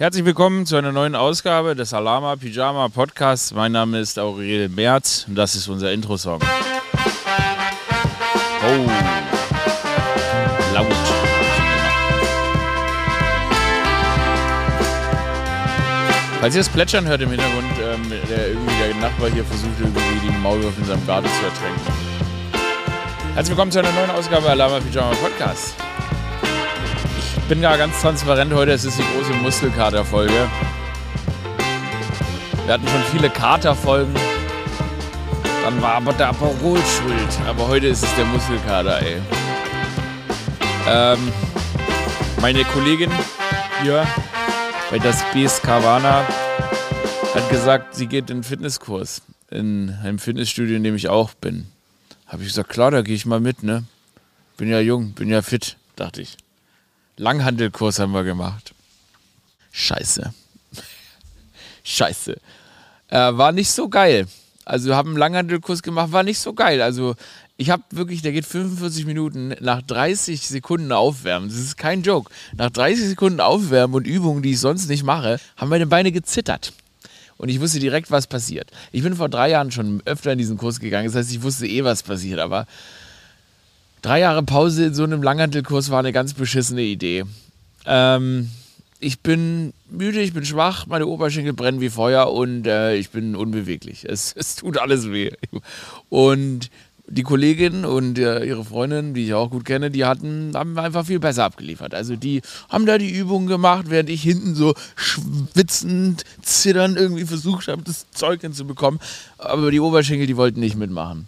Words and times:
Herzlich 0.00 0.24
willkommen 0.24 0.64
zu 0.64 0.76
einer 0.76 0.92
neuen 0.92 1.14
Ausgabe 1.14 1.76
des 1.76 1.92
Alama 1.92 2.34
Pyjama 2.36 2.88
Podcasts. 2.88 3.52
Mein 3.52 3.72
Name 3.72 4.00
ist 4.00 4.18
Aurel 4.18 4.70
Merz 4.70 5.26
und 5.28 5.34
das 5.34 5.54
ist 5.54 5.68
unser 5.68 5.92
Intro-Song. 5.92 6.40
Oh, 8.62 8.90
laut. 10.72 10.86
Falls 16.40 16.54
ihr 16.54 16.60
das 16.60 16.70
Plätschern 16.70 17.06
hört 17.06 17.20
im 17.20 17.28
Hintergrund, 17.28 17.66
ähm, 17.82 18.10
der 18.30 18.48
irgendwie 18.48 18.74
der 18.78 18.94
Nachbar 19.02 19.28
hier 19.28 19.44
versucht 19.44 19.78
irgendwie 19.78 20.00
die 20.26 20.32
Maulwürfe 20.38 20.80
in 20.80 20.86
seinem 20.86 21.06
Garten 21.06 21.28
zu 21.28 21.44
ertränken. 21.44 21.92
Herzlich 23.34 23.50
willkommen 23.50 23.70
zu 23.70 23.80
einer 23.80 23.92
neuen 23.92 24.12
Ausgabe 24.12 24.48
Alama 24.48 24.80
Pyjama 24.80 25.10
Podcast. 25.16 25.74
Bin 27.50 27.62
ja 27.62 27.76
ganz 27.76 28.00
transparent 28.00 28.54
heute, 28.54 28.70
es 28.70 28.84
ist 28.84 28.96
die 28.96 29.02
große 29.02 29.32
Muskelkater-Folge. 29.42 30.48
Wir 32.64 32.72
hatten 32.72 32.86
schon 32.86 33.02
viele 33.10 33.28
Kater-Folgen. 33.28 34.14
Dann 35.64 35.82
war 35.82 35.94
aber 35.94 36.12
der 36.12 36.28
Aperol 36.28 36.78
schuld. 36.78 37.48
Aber 37.48 37.66
heute 37.66 37.88
ist 37.88 38.04
es 38.04 38.14
der 38.14 38.24
Muskelkater, 38.26 39.02
ey. 39.02 39.16
Ähm, 40.86 41.18
meine 42.40 42.62
Kollegin 42.66 43.10
hier 43.82 44.06
bei 44.92 45.00
das 45.00 45.20
BS 45.32 45.60
Carvana 45.60 46.24
hat 47.34 47.50
gesagt, 47.50 47.96
sie 47.96 48.06
geht 48.06 48.30
in 48.30 48.36
einen 48.36 48.44
Fitnesskurs 48.44 49.22
in 49.50 49.98
einem 50.04 50.20
Fitnessstudio, 50.20 50.76
in 50.76 50.84
dem 50.84 50.94
ich 50.94 51.08
auch 51.08 51.34
bin. 51.34 51.66
Habe 52.28 52.42
ich 52.42 52.50
gesagt, 52.50 52.68
klar, 52.68 52.92
da 52.92 53.02
gehe 53.02 53.16
ich 53.16 53.26
mal 53.26 53.40
mit, 53.40 53.64
ne? 53.64 53.82
Bin 54.56 54.68
ja 54.68 54.78
jung, 54.78 55.14
bin 55.14 55.28
ja 55.28 55.42
fit, 55.42 55.78
dachte 55.96 56.22
ich. 56.22 56.36
Langhandelkurs 57.20 57.98
haben 57.98 58.12
wir 58.12 58.24
gemacht. 58.24 58.72
Scheiße. 59.72 60.32
Scheiße. 61.84 62.36
Äh, 63.08 63.16
war 63.16 63.52
nicht 63.52 63.70
so 63.70 63.90
geil. 63.90 64.26
Also 64.64 64.94
haben 64.94 65.10
einen 65.10 65.18
Langhandelkurs 65.18 65.82
gemacht, 65.82 66.12
war 66.12 66.22
nicht 66.22 66.38
so 66.38 66.54
geil. 66.54 66.80
Also 66.80 67.16
ich 67.58 67.68
habe 67.68 67.82
wirklich, 67.90 68.22
der 68.22 68.32
geht 68.32 68.46
45 68.46 69.04
Minuten 69.04 69.54
nach 69.60 69.82
30 69.82 70.48
Sekunden 70.48 70.92
aufwärmen. 70.92 71.50
Das 71.50 71.58
ist 71.58 71.76
kein 71.76 72.02
Joke. 72.02 72.32
Nach 72.56 72.70
30 72.70 73.08
Sekunden 73.08 73.40
aufwärmen 73.40 73.96
und 73.96 74.06
Übungen, 74.06 74.42
die 74.42 74.52
ich 74.52 74.60
sonst 74.60 74.88
nicht 74.88 75.02
mache, 75.02 75.38
haben 75.58 75.68
meine 75.68 75.86
Beine 75.86 76.12
gezittert. 76.12 76.72
Und 77.36 77.50
ich 77.50 77.60
wusste 77.60 77.80
direkt, 77.80 78.10
was 78.10 78.28
passiert. 78.28 78.70
Ich 78.92 79.02
bin 79.02 79.14
vor 79.14 79.28
drei 79.28 79.50
Jahren 79.50 79.72
schon 79.72 80.00
öfter 80.06 80.32
in 80.32 80.38
diesen 80.38 80.56
Kurs 80.56 80.80
gegangen. 80.80 81.06
Das 81.06 81.16
heißt, 81.16 81.32
ich 81.32 81.42
wusste 81.42 81.66
eh, 81.66 81.84
was 81.84 82.02
passiert. 82.02 82.40
Aber 82.40 82.66
drei 84.02 84.20
Jahre 84.20 84.42
Pause 84.42 84.86
in 84.86 84.94
so 84.94 85.04
einem 85.04 85.22
Langhantelkurs 85.22 85.90
war 85.90 85.98
eine 85.98 86.12
ganz 86.12 86.34
beschissene 86.34 86.82
Idee. 86.82 87.24
Ähm, 87.86 88.50
ich 88.98 89.20
bin 89.20 89.72
müde, 89.90 90.20
ich 90.20 90.34
bin 90.34 90.44
schwach, 90.44 90.86
meine 90.86 91.06
Oberschenkel 91.06 91.54
brennen 91.54 91.80
wie 91.80 91.90
Feuer 91.90 92.32
und 92.32 92.66
äh, 92.66 92.96
ich 92.96 93.10
bin 93.10 93.34
unbeweglich. 93.34 94.04
Es, 94.04 94.32
es 94.36 94.56
tut 94.56 94.78
alles 94.78 95.10
weh. 95.10 95.32
Und 96.08 96.70
die 97.06 97.24
Kollegin 97.24 97.84
und 97.84 98.18
äh, 98.18 98.44
ihre 98.44 98.64
Freundin, 98.64 99.14
die 99.14 99.24
ich 99.24 99.34
auch 99.34 99.50
gut 99.50 99.64
kenne, 99.64 99.90
die 99.90 100.04
hatten, 100.04 100.52
haben 100.54 100.78
einfach 100.78 101.06
viel 101.06 101.18
besser 101.18 101.44
abgeliefert. 101.44 101.92
Also 101.92 102.14
die 102.14 102.40
haben 102.68 102.86
da 102.86 102.98
die 102.98 103.10
Übungen 103.10 103.48
gemacht, 103.48 103.86
während 103.88 104.10
ich 104.10 104.22
hinten 104.22 104.54
so 104.54 104.74
schwitzend, 104.94 106.24
zitternd 106.40 106.96
irgendwie 106.96 107.24
versucht 107.24 107.66
habe, 107.66 107.82
das 107.82 108.08
Zeug 108.12 108.42
hinzubekommen. 108.42 109.00
Aber 109.38 109.72
die 109.72 109.80
Oberschenkel, 109.80 110.28
die 110.28 110.36
wollten 110.36 110.60
nicht 110.60 110.76
mitmachen. 110.76 111.26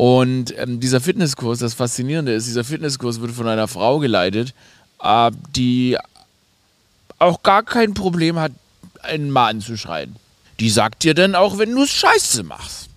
Und 0.00 0.56
ähm, 0.56 0.80
dieser 0.80 0.98
Fitnesskurs, 0.98 1.58
das 1.58 1.74
Faszinierende 1.74 2.32
ist, 2.32 2.46
dieser 2.46 2.64
Fitnesskurs 2.64 3.20
wird 3.20 3.32
von 3.32 3.46
einer 3.46 3.68
Frau 3.68 3.98
geleitet, 3.98 4.54
äh, 5.02 5.30
die 5.54 5.98
auch 7.18 7.42
gar 7.42 7.62
kein 7.62 7.92
Problem 7.92 8.38
hat, 8.38 8.52
einen 9.02 9.30
Mann 9.30 9.56
anzuschreien. 9.56 10.16
Die 10.58 10.70
sagt 10.70 11.02
dir 11.02 11.12
dann 11.12 11.34
auch, 11.34 11.58
wenn 11.58 11.74
du 11.74 11.82
es 11.82 11.90
scheiße 11.90 12.44
machst. 12.44 12.88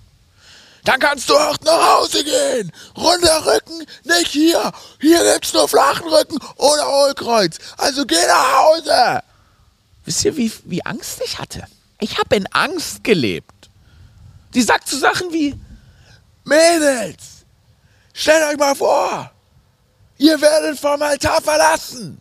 Dann 0.85 1.01
kannst 1.01 1.29
du 1.29 1.35
auch 1.35 1.57
nach 1.65 1.97
Hause 1.97 2.23
gehen. 2.23 2.71
Runder 2.95 3.47
Rücken, 3.47 3.85
nicht 4.05 4.27
hier. 4.29 4.71
Hier 5.01 5.33
gibt's 5.33 5.51
nur 5.51 5.67
flachen 5.67 6.07
Rücken 6.07 6.37
oder 6.55 6.87
Hohlkreuz. 6.87 7.57
Also 7.75 8.05
geh 8.05 8.15
nach 8.27 8.59
Hause. 8.59 9.23
Wisst 10.05 10.23
ihr, 10.23 10.37
wie, 10.37 10.49
wie 10.63 10.85
Angst 10.85 11.21
ich 11.25 11.37
hatte? 11.37 11.65
Ich 11.99 12.17
habe 12.17 12.37
in 12.37 12.47
Angst 12.53 13.03
gelebt. 13.03 13.51
Die 14.53 14.61
sagt 14.61 14.87
zu 14.87 14.97
Sachen 14.97 15.33
wie, 15.33 15.53
Mädels, 16.43 17.45
stellt 18.13 18.43
euch 18.51 18.57
mal 18.57 18.75
vor, 18.75 19.31
ihr 20.17 20.39
werdet 20.41 20.79
vom 20.79 21.01
Altar 21.01 21.41
verlassen. 21.41 22.19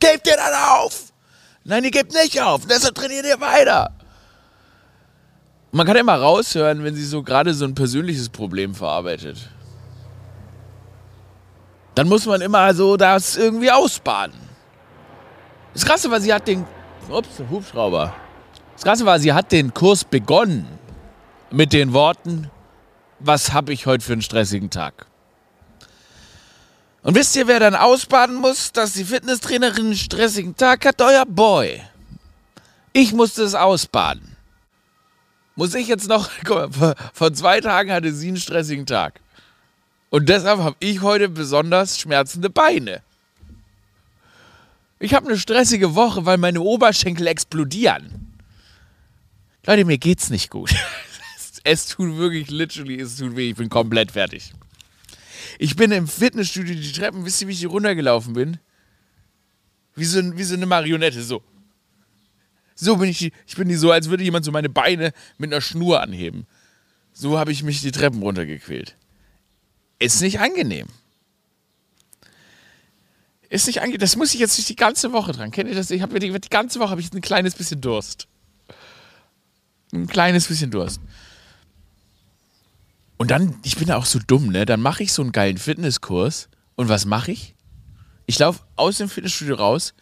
Gebt 0.00 0.26
ihr 0.26 0.36
dann 0.36 0.54
auf? 0.80 1.12
Nein, 1.64 1.84
ihr 1.84 1.90
gebt 1.90 2.12
nicht 2.12 2.40
auf. 2.40 2.66
Deshalb 2.66 2.94
trainiert 2.94 3.24
ihr 3.24 3.40
weiter. 3.40 3.90
Man 5.70 5.86
kann 5.86 5.96
immer 5.96 6.16
raushören, 6.16 6.82
wenn 6.84 6.94
sie 6.94 7.04
so 7.04 7.22
gerade 7.22 7.54
so 7.54 7.64
ein 7.64 7.74
persönliches 7.74 8.28
Problem 8.28 8.74
verarbeitet. 8.74 9.48
Dann 11.94 12.08
muss 12.08 12.26
man 12.26 12.40
immer 12.40 12.74
so 12.74 12.96
das 12.96 13.36
irgendwie 13.36 13.70
ausbaden. 13.70 14.34
Das 15.72 15.84
Krasse 15.84 16.10
war, 16.10 16.20
sie 16.20 16.32
hat 16.32 16.46
den. 16.48 16.66
Ups, 17.08 17.42
Hubschrauber. 17.50 18.12
Das 18.74 18.82
Krasse 18.82 19.06
war, 19.06 19.18
sie 19.18 19.32
hat 19.32 19.52
den 19.52 19.72
Kurs 19.72 20.04
begonnen 20.04 20.66
mit 21.50 21.72
den 21.72 21.92
Worten: 21.92 22.50
Was 23.24 23.52
habe 23.52 23.72
ich 23.72 23.86
heute 23.86 24.04
für 24.04 24.12
einen 24.12 24.22
stressigen 24.22 24.70
Tag? 24.70 25.06
Und 27.02 27.14
wisst 27.14 27.34
ihr, 27.36 27.48
wer 27.48 27.60
dann 27.60 27.74
ausbaden 27.74 28.36
muss, 28.36 28.72
dass 28.72 28.92
die 28.92 29.04
Fitnesstrainerin 29.04 29.86
einen 29.86 29.96
stressigen 29.96 30.56
Tag 30.56 30.84
hat? 30.84 31.00
Euer 31.00 31.26
Boy. 31.26 31.82
Ich 32.92 33.12
musste 33.12 33.42
es 33.42 33.54
ausbaden 33.54 34.32
muss 35.54 35.74
ich 35.74 35.88
jetzt 35.88 36.08
noch, 36.08 36.30
guck 36.44 36.76
mal, 36.78 36.94
vor 37.12 37.32
zwei 37.32 37.60
Tagen 37.60 37.92
hatte 37.92 38.12
sie 38.12 38.28
einen 38.28 38.36
stressigen 38.36 38.86
Tag. 38.86 39.20
Und 40.10 40.28
deshalb 40.28 40.60
habe 40.60 40.76
ich 40.80 41.00
heute 41.00 41.28
besonders 41.28 41.98
schmerzende 41.98 42.50
Beine. 42.50 43.02
Ich 44.98 45.14
habe 45.14 45.26
eine 45.26 45.38
stressige 45.38 45.94
Woche, 45.94 46.26
weil 46.26 46.36
meine 46.36 46.60
Oberschenkel 46.60 47.26
explodieren. 47.26 48.38
Leute, 49.66 49.84
mir 49.84 49.98
geht's 49.98 50.30
nicht 50.30 50.50
gut. 50.50 50.70
Es 51.64 51.86
tut 51.86 52.16
wirklich, 52.16 52.50
literally, 52.50 53.00
es 53.00 53.16
tut 53.16 53.36
weh. 53.36 53.50
Ich 53.50 53.56
bin 53.56 53.68
komplett 53.68 54.12
fertig. 54.12 54.52
Ich 55.58 55.76
bin 55.76 55.92
im 55.92 56.08
Fitnessstudio 56.08 56.74
die 56.74 56.92
Treppen, 56.92 57.24
wisst 57.24 57.42
ihr, 57.42 57.48
wie 57.48 57.52
ich 57.52 57.60
hier 57.60 57.68
runtergelaufen 57.68 58.32
bin? 58.32 58.58
Wie 59.94 60.04
so, 60.04 60.36
wie 60.36 60.44
so 60.44 60.54
eine 60.54 60.66
Marionette, 60.66 61.22
so. 61.22 61.42
So 62.74 62.96
bin 62.96 63.08
ich, 63.10 63.32
ich 63.46 63.56
bin 63.56 63.68
die 63.68 63.74
so, 63.74 63.90
als 63.92 64.08
würde 64.08 64.24
jemand 64.24 64.44
so 64.44 64.50
meine 64.50 64.68
Beine 64.68 65.12
mit 65.38 65.52
einer 65.52 65.60
Schnur 65.60 66.00
anheben. 66.00 66.46
So 67.12 67.38
habe 67.38 67.52
ich 67.52 67.62
mich 67.62 67.80
die 67.80 67.92
Treppen 67.92 68.22
runtergequält. 68.22 68.96
Ist 69.98 70.20
nicht 70.22 70.40
angenehm. 70.40 70.88
Ist 73.50 73.66
nicht 73.66 73.80
angenehm. 73.80 74.00
Das 74.00 74.16
muss 74.16 74.32
ich 74.32 74.40
jetzt 74.40 74.56
nicht 74.56 74.70
die 74.70 74.76
ganze 74.76 75.12
Woche 75.12 75.32
dran. 75.32 75.50
Kennt 75.50 75.68
ihr 75.68 75.76
das? 75.76 75.90
Ich 75.90 76.00
habe 76.02 76.18
die, 76.18 76.32
die 76.32 76.48
ganze 76.48 76.80
Woche 76.80 76.90
habe 76.90 77.00
ich 77.00 77.12
ein 77.12 77.20
kleines 77.20 77.54
bisschen 77.54 77.80
Durst. 77.80 78.26
Ein 79.92 80.06
kleines 80.06 80.48
bisschen 80.48 80.70
Durst. 80.70 81.00
Und 83.22 83.30
dann, 83.30 83.54
ich 83.62 83.76
bin 83.76 83.88
auch 83.92 84.04
so 84.04 84.18
dumm, 84.18 84.48
ne? 84.48 84.66
Dann 84.66 84.80
mache 84.80 85.04
ich 85.04 85.12
so 85.12 85.22
einen 85.22 85.30
geilen 85.30 85.56
Fitnesskurs. 85.56 86.48
Und 86.74 86.88
was 86.88 87.04
mache 87.04 87.30
ich? 87.30 87.54
Ich 88.26 88.36
laufe 88.40 88.64
aus 88.74 88.98
dem 88.98 89.08
Fitnessstudio 89.08 89.54
raus, 89.54 89.94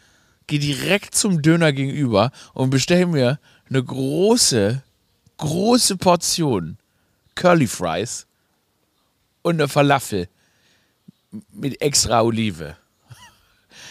gehe 0.46 0.58
direkt 0.58 1.14
zum 1.14 1.42
Döner 1.42 1.74
gegenüber 1.74 2.30
und 2.54 2.70
bestelle 2.70 3.04
mir 3.04 3.38
eine 3.68 3.84
große, 3.84 4.82
große 5.36 5.98
Portion 5.98 6.78
Curly 7.34 7.66
Fries 7.66 8.26
und 9.42 9.56
eine 9.56 9.68
Falafel 9.68 10.26
mit 11.52 11.82
extra 11.82 12.22
Olive. 12.22 12.78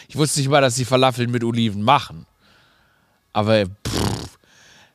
Ich 0.08 0.16
wusste 0.16 0.40
nicht 0.40 0.50
mal, 0.50 0.62
dass 0.62 0.74
die 0.74 0.86
Falafeln 0.86 1.30
mit 1.30 1.44
Oliven 1.44 1.84
machen. 1.84 2.26
Aber 3.32 3.68
pff, 3.68 4.19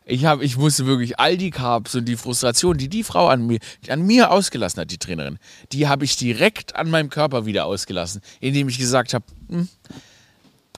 ich, 0.06 0.25
hab, 0.27 0.43
ich 0.43 0.56
musste 0.56 0.87
wirklich 0.87 1.19
all 1.19 1.37
die 1.37 1.51
Carbs 1.51 1.95
und 1.95 2.05
die 2.05 2.17
Frustration, 2.17 2.77
die 2.77 2.89
die 2.89 3.05
Frau 3.05 3.29
an 3.29 3.47
mir, 3.47 3.59
an 3.89 4.03
mir 4.03 4.31
ausgelassen 4.31 4.81
hat, 4.81 4.91
die 4.91 4.99
Trainerin, 4.99 5.39
die 5.73 5.89
habe 5.89 6.05
ich 6.05 6.17
direkt 6.17 6.77
an 6.77 6.91
meinem 6.91 7.09
Körper 7.09 7.47
wieder 7.47 7.65
ausgelassen, 7.65 8.21
indem 8.41 8.69
ich 8.69 8.79
gesagt 8.79 9.15
habe, 9.15 9.25
hm, 9.49 9.69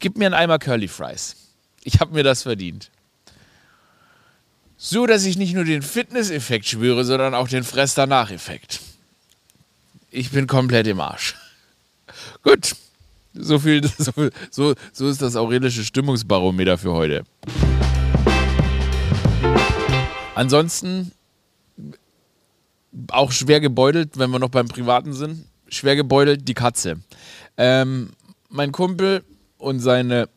gib 0.01 0.17
mir 0.17 0.27
einen 0.27 0.35
Eimer 0.35 0.59
Curly 0.59 0.89
Fries. 0.89 1.37
Ich 1.83 2.01
habe 2.01 2.15
mir 2.15 2.23
das 2.23 2.43
verdient. 2.43 2.91
So, 4.77 5.07
dass 5.07 5.25
ich 5.25 5.39
nicht 5.39 5.55
nur 5.55 5.65
den 5.65 5.83
Fitness-Effekt 5.83 6.67
spüre, 6.67 7.05
sondern 7.05 7.35
auch 7.35 7.49
den 7.49 7.65
Fress-Danach-Effekt. 7.65 8.81
Ich 10.11 10.31
bin 10.31 10.47
komplett 10.47 10.87
im 10.87 11.01
Arsch. 11.01 11.35
Gut. 12.43 12.77
So 13.35 13.59
viel, 13.59 13.87
so, 13.99 14.13
so, 14.51 14.75
so 14.93 15.09
ist 15.09 15.21
das 15.21 15.37
aurelische 15.37 15.85
Stimmungsbarometer 15.85 16.79
für 16.79 16.93
heute. 16.93 17.25
Ansonsten 20.37 21.13
auch 23.09 23.33
schwer 23.33 23.59
gebeutelt, 23.61 24.19
wenn 24.19 24.31
wir 24.31 24.39
noch 24.39 24.51
beim 24.51 24.69
Privaten 24.69 25.15
sind. 25.15 25.47
Schwer 25.69 25.97
gebeutelt 25.97 26.47
die 26.47 26.53
Katze. 26.53 27.01
Ähm, 27.57 28.11
mein 28.51 28.71
Kumpel 28.71 29.25
und 29.57 29.81
seine 29.81 30.29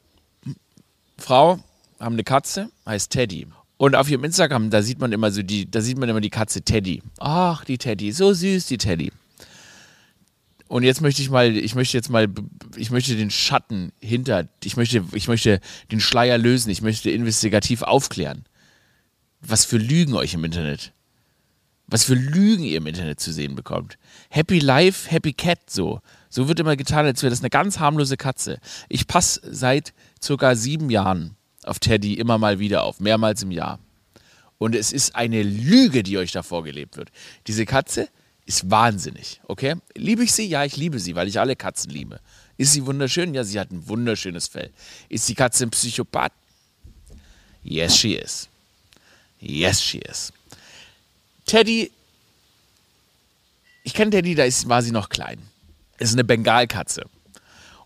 Frau 1.18 1.60
haben 2.00 2.14
eine 2.14 2.24
Katze, 2.24 2.70
heißt 2.86 3.12
Teddy. 3.12 3.48
Und 3.76 3.98
auf 3.98 4.10
ihrem 4.10 4.24
Instagram, 4.24 4.70
da 4.70 4.82
sieht 4.82 5.00
man 5.00 5.12
immer 5.12 5.32
so 5.32 5.44
die, 5.44 5.70
da 5.70 5.82
sieht 5.82 5.98
man 5.98 6.08
immer 6.08 6.22
die 6.22 6.30
Katze 6.30 6.62
Teddy. 6.62 7.04
Ach, 7.20 7.66
die 7.66 7.78
Teddy, 7.78 8.14
so 8.14 8.34
süß, 8.34 8.68
die 8.68 8.78
Teddy. 8.78 9.12
Und 10.70 10.84
jetzt 10.84 11.02
möchte 11.02 11.22
ich 11.22 11.30
mal, 11.30 11.58
ich 11.58 11.76
möchte 11.76 11.98
jetzt 11.98 12.10
mal, 12.10 12.28
ich 12.78 12.90
möchte 12.90 13.18
den 13.18 13.32
Schatten 13.32 13.92
hinter, 14.00 14.48
ich 14.64 14.78
möchte, 14.78 15.04
ich 15.12 15.28
möchte 15.28 15.60
den 15.92 16.00
Schleier 16.00 16.38
lösen, 16.38 16.70
ich 16.70 16.82
möchte 16.82 17.12
investigativ 17.12 17.82
aufklären. 17.82 18.46
Was 19.42 19.66
für 19.66 19.78
Lügen 19.78 20.16
euch 20.16 20.34
im 20.34 20.44
Internet, 20.44 20.94
was 21.88 22.04
für 22.04 22.14
Lügen 22.14 22.64
ihr 22.64 22.78
im 22.78 22.88
Internet 22.88 23.20
zu 23.20 23.32
sehen 23.32 23.56
bekommt. 23.56 23.98
Happy 24.30 24.60
Life, 24.60 25.10
Happy 25.10 25.34
Cat, 25.34 25.70
so. 25.70 26.02
So 26.30 26.48
wird 26.48 26.60
immer 26.60 26.76
getan, 26.76 27.06
als 27.06 27.24
wäre 27.24 27.32
das 27.32 27.40
eine 27.40 27.50
ganz 27.50 27.80
harmlose 27.80 28.18
Katze. 28.18 28.60
Ich 28.88 29.08
passe 29.08 29.42
seit 29.44 29.94
circa 30.22 30.56
sieben 30.56 30.90
Jahren 30.92 31.36
auf 31.64 31.80
Teddy 31.80 32.14
immer 32.14 32.38
mal 32.38 32.60
wieder 32.60 32.84
auf, 32.84 33.00
mehrmals 33.00 33.42
im 33.42 33.52
Jahr. 33.52 33.80
Und 34.60 34.76
es 34.76 34.92
ist 34.92 35.16
eine 35.16 35.42
Lüge, 35.42 36.04
die 36.04 36.18
euch 36.18 36.32
da 36.32 36.44
vorgelebt 36.44 36.98
wird. 36.98 37.10
Diese 37.48 37.66
Katze 37.66 38.10
ist 38.46 38.70
wahnsinnig, 38.70 39.42
okay? 39.48 39.76
Liebe 39.96 40.24
ich 40.24 40.34
sie? 40.34 40.48
Ja, 40.48 40.66
ich 40.66 40.76
liebe 40.76 41.00
sie, 41.00 41.16
weil 41.16 41.28
ich 41.28 41.40
alle 41.40 41.56
Katzen 41.56 41.92
liebe. 41.92 42.20
Ist 42.58 42.74
sie 42.74 42.86
wunderschön? 42.86 43.34
Ja, 43.34 43.44
sie 43.44 43.60
hat 43.60 43.72
ein 43.72 43.88
wunderschönes 43.88 44.48
Fell. 44.48 44.72
Ist 45.08 45.30
die 45.30 45.36
Katze 45.36 45.66
ein 45.66 45.72
Psychopath? 45.72 46.34
Yes, 47.64 47.98
she 47.98 48.14
is. 48.14 48.50
Yes, 49.40 49.82
she 49.82 50.00
is. 50.00 50.32
Teddy, 51.46 51.92
ich 53.84 53.94
kenne 53.94 54.12
Teddy, 54.12 54.36
da 54.36 54.44
ist, 54.44 54.68
war 54.70 54.82
sie 54.82 54.92
noch 54.92 55.10
klein. 55.10 55.40
Ist 55.98 56.14
eine 56.14 56.24
Bengalkatze. 56.24 57.06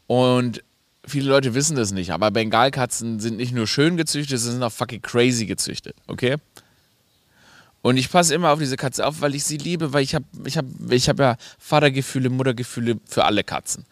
Und 0.07 0.63
viele 1.05 1.29
Leute 1.29 1.53
wissen 1.53 1.75
das 1.75 1.91
nicht, 1.91 2.11
aber 2.11 2.31
Bengalkatzen 2.31 3.19
sind 3.19 3.37
nicht 3.37 3.53
nur 3.53 3.67
schön 3.67 3.97
gezüchtet, 3.97 4.39
sie 4.39 4.51
sind 4.51 4.63
auch 4.63 4.71
fucking 4.71 5.01
crazy 5.01 5.45
gezüchtet, 5.45 5.95
okay? 6.07 6.37
Und 7.81 7.97
ich 7.97 8.09
passe 8.09 8.33
immer 8.33 8.51
auf 8.51 8.59
diese 8.59 8.77
Katze 8.77 9.05
auf, 9.05 9.19
weil 9.21 9.35
ich 9.35 9.43
sie 9.43 9.57
liebe, 9.57 9.91
weil 9.91 10.03
ich 10.03 10.15
habe 10.15 10.25
ich 10.45 10.57
hab, 10.57 10.65
ich 10.89 11.09
hab 11.09 11.19
ja 11.19 11.35
Vatergefühle, 11.59 12.29
Muttergefühle 12.29 12.97
für 13.05 13.25
alle 13.25 13.43
Katzen. 13.43 13.85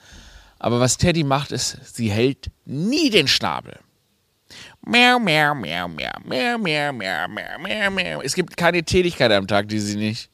Aber 0.60 0.80
was 0.80 0.98
Teddy 0.98 1.24
macht, 1.24 1.52
ist, 1.52 1.78
sie 1.94 2.10
hält 2.10 2.52
nie 2.66 3.10
den 3.10 3.28
Schnabel. 3.28 3.80
Miau, 4.86 5.20
miau, 5.20 5.56
miau, 5.56 5.88
miau, 5.88 6.12
miau, 6.26 6.58
miau, 6.58 6.94
miau, 6.94 7.28
miau, 7.28 7.60
miau, 7.60 7.92
miau. 7.92 8.22
Es 8.22 8.34
gibt 8.34 8.58
keine 8.58 8.84
Tätigkeit 8.84 9.32
am 9.32 9.48
Tag, 9.48 9.68
die 9.68 9.80
sie 9.80 9.98
nicht 9.98 10.30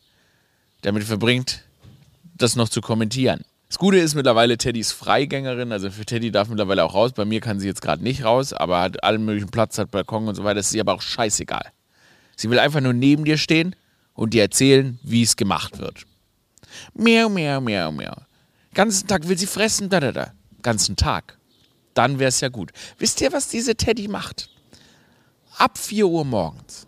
damit 0.81 1.03
verbringt, 1.03 1.63
das 2.35 2.55
noch 2.55 2.69
zu 2.69 2.81
kommentieren. 2.81 3.43
Das 3.67 3.77
Gute 3.77 3.97
ist 3.97 4.15
mittlerweile, 4.15 4.57
Teddy 4.57 4.79
ist 4.79 4.93
Freigängerin, 4.93 5.73
also 5.73 5.91
für 5.91 6.05
Teddy 6.05 6.31
darf 6.31 6.47
mittlerweile 6.47 6.85
auch 6.85 6.93
raus. 6.93 7.11
Bei 7.11 7.25
mir 7.25 7.41
kann 7.41 7.59
sie 7.59 7.67
jetzt 7.67 7.81
gerade 7.81 8.01
nicht 8.01 8.23
raus, 8.23 8.53
aber 8.53 8.79
hat 8.79 9.03
allen 9.03 9.25
möglichen 9.25 9.49
Platz, 9.49 9.77
hat 9.77 9.91
Balkon 9.91 10.27
und 10.27 10.35
so 10.35 10.43
weiter. 10.45 10.55
Das 10.55 10.67
ist 10.67 10.73
ihr 10.73 10.81
aber 10.81 10.93
auch 10.93 11.01
scheißegal. 11.01 11.65
Sie 12.37 12.49
will 12.49 12.59
einfach 12.59 12.79
nur 12.79 12.93
neben 12.93 13.25
dir 13.25 13.37
stehen 13.37 13.75
und 14.13 14.33
dir 14.33 14.43
erzählen, 14.43 14.97
wie 15.03 15.23
es 15.23 15.35
gemacht 15.35 15.79
wird. 15.79 16.05
Miau, 16.93 17.27
miau, 17.27 17.59
miau, 17.59 17.91
miau. 17.91 18.15
Ganzen 18.73 19.07
Tag 19.07 19.27
will 19.27 19.37
sie 19.37 19.47
fressen, 19.47 19.89
da, 19.89 19.99
da, 19.99 20.11
da. 20.11 20.31
Ganzen 20.61 20.95
Tag. 20.95 21.37
Dann 21.97 22.19
wäre 22.19 22.29
es 22.29 22.41
ja 22.41 22.49
gut. 22.49 22.71
Wisst 22.99 23.21
ihr, 23.21 23.33
was 23.33 23.47
diese 23.47 23.75
Teddy 23.75 24.07
macht? 24.07 24.49
Ab 25.57 25.79
4 25.79 26.05
Uhr 26.05 26.23
morgens 26.23 26.85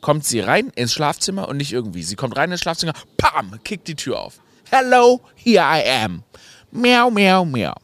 kommt 0.00 0.24
sie 0.24 0.40
rein 0.40 0.72
ins 0.76 0.94
Schlafzimmer 0.94 1.46
und 1.46 1.58
nicht 1.58 1.72
irgendwie. 1.72 2.02
Sie 2.02 2.16
kommt 2.16 2.38
rein 2.38 2.50
ins 2.50 2.60
Schlafzimmer, 2.60 2.94
pam, 3.18 3.62
kickt 3.64 3.86
die 3.86 3.94
Tür 3.94 4.18
auf. 4.18 4.40
Hello, 4.70 5.20
here 5.34 5.62
I 5.62 5.86
am. 6.04 6.22
Miau, 6.70 7.10
miau, 7.10 7.44
miau. 7.44 7.74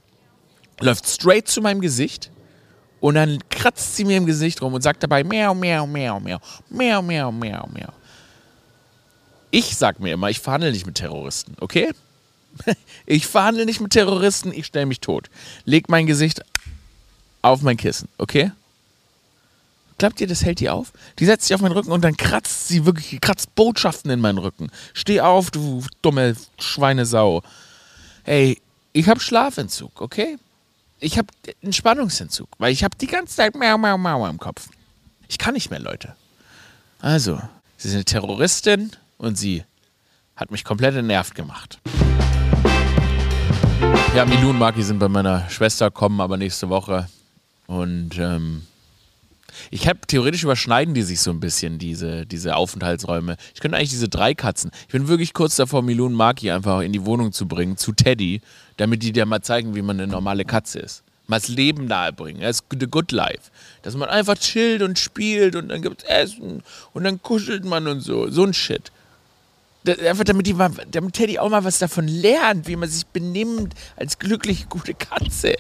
Läuft 0.81 1.07
straight 1.07 1.47
zu 1.47 1.61
meinem 1.61 1.83
Gesicht 1.83 2.31
und 3.01 3.17
dann 3.17 3.39
kratzt 3.51 3.97
sie 3.97 4.07
mir 4.07 4.17
im 4.17 4.25
Gesicht 4.25 4.63
rum 4.63 4.73
und 4.73 4.81
sagt 4.81 5.03
dabei 5.03 5.25
miau, 5.25 5.55
miau, 5.55 5.87
miau, 5.87 6.19
miau, 6.21 6.41
miau, 6.71 7.03
miau, 7.03 7.33
miau, 7.33 7.69
miau. 7.69 7.93
Ich 9.51 9.77
sag 9.77 10.01
mir 10.01 10.15
immer, 10.15 10.31
ich 10.31 10.41
verhandle 10.41 10.73
nicht 10.73 10.87
mit 10.87 10.95
Terroristen, 10.95 11.55
okay? 11.61 11.93
Ich 13.09 13.27
verhandle 13.27 13.67
nicht 13.67 13.81
mit 13.81 13.93
Terroristen, 13.93 14.53
ich 14.53 14.67
stelle 14.67 14.87
mich 14.87 15.01
tot. 15.01 15.31
Leg 15.65 15.89
mein 15.89 16.07
Gesicht 16.07 16.43
auf 17.41 17.63
mein 17.63 17.77
Kissen, 17.77 18.09
okay? 18.19 18.51
Glaubt 19.99 20.21
ihr, 20.21 20.27
das 20.27 20.45
hält 20.45 20.59
die 20.59 20.69
auf? 20.69 20.93
Die 21.21 21.25
setzt 21.25 21.47
sich 21.47 21.55
auf 21.55 21.61
meinen 21.61 21.73
Rücken 21.73 21.93
und 21.93 22.03
dann 22.03 22.17
kratzt 22.17 22.67
sie 22.67 22.85
wirklich, 22.85 23.21
kratzt 23.21 23.55
Botschaften 23.55 24.11
in 24.11 24.21
meinen 24.21 24.39
Rücken. 24.39 24.71
Steh 24.93 25.21
auf, 25.21 25.53
du 25.53 25.85
dumme 26.03 26.35
Schweinesau. 26.59 27.43
Ey, 28.25 28.61
ich 28.93 29.09
hab 29.09 29.23
Schlafentzug, 29.23 30.01
okay? 30.01 30.37
ich 31.01 31.19
habe 31.19 31.29
einen 31.63 31.73
Spannungsentzug, 31.73 32.49
weil 32.59 32.73
ich 32.73 32.85
habe 32.85 32.97
die 32.97 33.07
ganze 33.07 33.37
Zeit 33.37 33.55
Mau, 33.55 33.79
Mau, 33.79 33.99
Mau 33.99 34.27
im 34.27 34.39
Kopf. 34.39 34.69
Ich 35.29 35.39
kann 35.39 35.55
nicht 35.55 35.71
mehr, 35.71 35.81
Leute. 35.81 36.15
Also, 37.01 37.41
sie 37.77 37.89
ist 37.89 37.95
eine 37.95 38.05
Terroristin 38.05 38.93
und 39.19 39.37
sie 39.37 39.65
hat 40.37 40.51
mich 40.51 40.65
komplett 40.65 40.95
entnervt 40.95 41.35
gemacht. 41.35 41.79
Ja, 44.17 44.25
Milou 44.25 44.49
und 44.49 44.59
Maki 44.59 44.83
sind 44.83 44.99
bei 44.99 45.11
meiner 45.11 45.47
Schwester, 45.51 45.91
kommen 45.91 46.23
aber 46.23 46.39
nächste 46.39 46.71
Woche. 46.71 47.07
Und 47.67 48.19
ähm, 48.19 48.63
ich 49.71 49.87
habe 49.89 49.99
theoretisch 50.07 50.43
überschneiden 50.43 50.95
die 50.95 51.03
sich 51.03 51.21
so 51.21 51.31
ein 51.31 51.39
bisschen, 51.39 51.79
diese, 51.79 52.25
diese 52.25 52.57
Aufenthaltsräume. 52.57 53.37
Ich 53.55 53.61
könnte 53.61 53.77
eigentlich 53.77 53.91
diese 53.91 54.09
drei 54.09 54.33
Katzen. 54.33 54.71
Ich 54.87 54.93
bin 54.93 55.09
wirklich 55.09 55.35
kurz 55.35 55.57
davor, 55.57 55.83
Milou 55.83 56.07
und 56.07 56.15
Maki 56.15 56.51
einfach 56.51 56.81
in 56.81 56.95
die 56.95 57.05
Wohnung 57.05 57.33
zu 57.33 57.47
bringen, 57.47 57.77
zu 57.77 57.93
Teddy 57.93 58.41
damit 58.79 59.03
die 59.03 59.13
dir 59.13 59.27
mal 59.27 59.43
zeigen, 59.43 59.75
wie 59.75 59.83
man 59.83 60.01
eine 60.01 60.11
normale 60.11 60.47
Katze 60.47 60.79
ist. 60.79 61.03
Mal 61.27 61.37
das 61.37 61.49
Leben 61.49 61.85
nahebringen, 61.85 62.41
das 62.41 62.65
the 62.71 62.87
good 62.87 63.13
life. 63.13 63.51
Dass 63.83 63.97
man 63.97 64.09
einfach 64.09 64.39
chillt 64.39 64.81
und 64.81 64.99
spielt 64.99 65.57
und 65.57 65.69
dann 65.69 65.83
gibt 65.83 66.05
es 66.05 66.09
Essen 66.09 66.63
und 66.95 67.05
dann 67.05 67.21
kuschelt 67.21 67.67
man 67.67 67.87
und 67.87 68.01
so. 68.01 68.31
So 68.31 68.45
ein 68.45 68.55
Shit. 68.55 68.93
Einfach 69.89 70.25
damit, 70.25 70.47
die 70.47 70.55
mal, 70.55 70.71
damit 70.91 71.15
Teddy 71.15 71.39
auch 71.39 71.49
mal 71.49 71.65
was 71.65 71.79
davon 71.79 72.09
lernt, 72.09 72.67
wie 72.67 72.77
man 72.77 72.89
sich 72.89 73.07
benimmt 73.07 73.75
als 73.97 74.19
glückliche, 74.19 74.67
gute 74.67 74.95
Katze. 74.95 75.55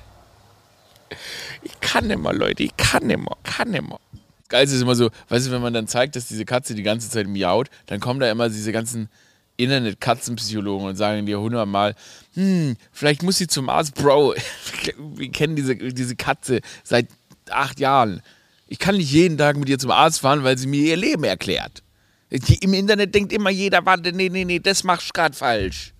Ich 1.62 1.80
kann 1.80 2.10
immer, 2.10 2.32
Leute, 2.32 2.62
ich 2.62 2.76
kann 2.76 3.08
immer, 3.10 3.36
kann 3.42 3.72
immer. 3.74 4.00
Geil 4.48 4.64
ist 4.64 4.80
immer 4.80 4.94
so, 4.94 5.10
weißt 5.28 5.46
du, 5.46 5.50
wenn 5.50 5.62
man 5.62 5.74
dann 5.74 5.88
zeigt, 5.88 6.14
dass 6.16 6.28
diese 6.28 6.44
Katze 6.44 6.74
die 6.74 6.82
ganze 6.82 7.10
Zeit 7.10 7.26
miaut, 7.26 7.68
dann 7.86 8.00
kommen 8.00 8.20
da 8.20 8.30
immer 8.30 8.48
diese 8.48 8.70
ganzen 8.72 9.08
Internet-Katzenpsychologen 9.56 10.86
und 10.86 10.96
sagen 10.96 11.26
dir 11.26 11.40
hundertmal, 11.40 11.94
hm, 12.34 12.76
vielleicht 12.92 13.22
muss 13.22 13.38
sie 13.38 13.46
zum 13.46 13.68
Arzt, 13.68 13.94
Bro. 13.94 14.34
Wir 15.14 15.30
kennen 15.30 15.56
diese, 15.56 15.76
diese 15.76 16.16
Katze 16.16 16.60
seit 16.84 17.08
acht 17.50 17.80
Jahren. 17.80 18.22
Ich 18.68 18.78
kann 18.78 18.96
nicht 18.96 19.10
jeden 19.10 19.38
Tag 19.38 19.56
mit 19.56 19.68
ihr 19.68 19.78
zum 19.78 19.90
Arzt 19.90 20.20
fahren, 20.20 20.44
weil 20.44 20.58
sie 20.58 20.66
mir 20.66 20.82
ihr 20.82 20.96
Leben 20.96 21.24
erklärt. 21.24 21.82
Im 22.30 22.74
Internet 22.74 23.14
denkt 23.14 23.32
immer 23.32 23.50
jeder, 23.50 23.84
warte, 23.86 24.12
nee, 24.12 24.28
nee, 24.28 24.44
nee, 24.44 24.58
das 24.58 24.84
machst 24.84 25.08
du 25.08 25.12
gerade 25.12 25.36
falsch. 25.36 25.92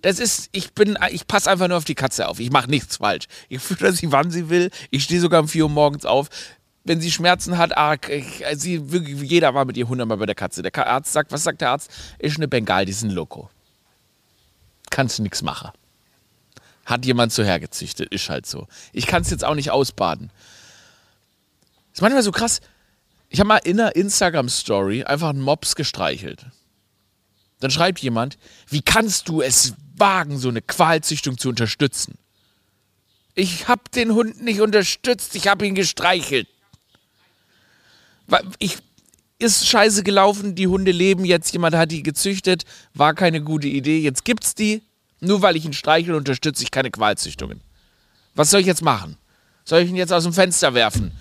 Das 0.00 0.18
ist, 0.18 0.48
ich 0.52 0.72
bin, 0.72 0.98
ich 1.10 1.26
passe 1.26 1.50
einfach 1.50 1.68
nur 1.68 1.76
auf 1.76 1.84
die 1.84 1.94
Katze 1.94 2.28
auf. 2.28 2.40
Ich 2.40 2.50
mache 2.50 2.68
nichts 2.68 2.96
falsch. 2.96 3.26
Ich 3.48 3.62
fütter 3.62 3.92
sie, 3.92 4.10
wann 4.10 4.30
sie 4.30 4.48
will. 4.48 4.70
Ich 4.90 5.04
stehe 5.04 5.20
sogar 5.20 5.40
um 5.40 5.48
4 5.48 5.64
Uhr 5.64 5.70
morgens 5.70 6.04
auf 6.04 6.28
wenn 6.84 7.00
sie 7.00 7.10
Schmerzen 7.10 7.58
hat, 7.58 7.76
ah, 7.76 7.96
sie, 8.54 8.90
wirklich, 8.90 9.20
jeder 9.22 9.54
war 9.54 9.64
mit 9.64 9.76
ihr 9.76 9.88
hundertmal 9.88 10.18
bei 10.18 10.26
der 10.26 10.34
Katze. 10.34 10.62
Der 10.62 10.86
Arzt 10.86 11.12
sagt, 11.12 11.32
was 11.32 11.44
sagt 11.44 11.60
der 11.60 11.70
Arzt? 11.70 11.90
Ist 12.18 12.36
eine 12.36 12.48
Bengal, 12.48 12.86
die 12.86 12.92
ist 12.92 13.02
ein 13.02 13.10
Loco. 13.10 13.50
Kannst 14.90 15.18
du 15.18 15.22
nichts 15.22 15.42
machen. 15.42 15.70
Hat 16.84 17.06
jemand 17.06 17.32
so 17.32 17.44
hergezüchtet, 17.44 18.12
ist 18.12 18.28
halt 18.28 18.46
so. 18.46 18.66
Ich 18.92 19.06
kann 19.06 19.22
es 19.22 19.30
jetzt 19.30 19.44
auch 19.44 19.54
nicht 19.54 19.70
ausbaden. 19.70 20.30
Ist 21.92 22.02
manchmal 22.02 22.22
so 22.22 22.32
krass. 22.32 22.60
Ich 23.32 23.40
habe 23.40 23.48
mal 23.48 23.56
in 23.58 23.80
einer 23.80 23.96
Instagram-Story 23.96 25.04
einfach 25.04 25.30
einen 25.30 25.40
Mops 25.40 25.74
gestreichelt. 25.74 26.46
Dann 27.60 27.70
schreibt 27.70 28.00
jemand, 28.00 28.38
wie 28.68 28.82
kannst 28.82 29.28
du 29.28 29.40
es 29.40 29.74
wagen, 29.96 30.38
so 30.38 30.48
eine 30.48 30.62
Qualzüchtung 30.62 31.38
zu 31.38 31.48
unterstützen? 31.48 32.18
Ich 33.34 33.68
habe 33.68 33.82
den 33.94 34.12
Hund 34.12 34.42
nicht 34.42 34.60
unterstützt, 34.60 35.34
ich 35.34 35.48
habe 35.48 35.66
ihn 35.66 35.74
gestreichelt 35.74 36.46
ich, 38.58 38.78
ist 39.38 39.66
scheiße 39.66 40.02
gelaufen, 40.02 40.54
die 40.54 40.68
Hunde 40.68 40.92
leben 40.92 41.24
jetzt, 41.24 41.52
jemand 41.52 41.74
hat 41.74 41.90
die 41.90 42.02
gezüchtet, 42.02 42.64
war 42.94 43.14
keine 43.14 43.42
gute 43.42 43.68
Idee, 43.68 43.98
jetzt 44.00 44.24
gibt's 44.24 44.54
die. 44.54 44.82
Nur 45.20 45.40
weil 45.40 45.56
ich 45.56 45.64
ihn 45.64 45.72
streichel, 45.72 46.14
unterstütze 46.14 46.64
ich 46.64 46.72
keine 46.72 46.90
Qualzüchtungen. 46.90 47.60
Was 48.34 48.50
soll 48.50 48.60
ich 48.60 48.66
jetzt 48.66 48.82
machen? 48.82 49.16
Soll 49.64 49.82
ich 49.82 49.88
ihn 49.88 49.96
jetzt 49.96 50.12
aus 50.12 50.24
dem 50.24 50.32
Fenster 50.32 50.74
werfen? 50.74 51.12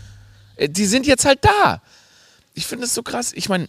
Äh, 0.56 0.70
die 0.70 0.86
sind 0.86 1.06
jetzt 1.06 1.26
halt 1.26 1.40
da. 1.44 1.84
Ich 2.54 2.66
finde 2.66 2.86
es 2.86 2.94
so 2.94 3.04
krass. 3.04 3.32
Ich 3.34 3.50
meine, 3.50 3.68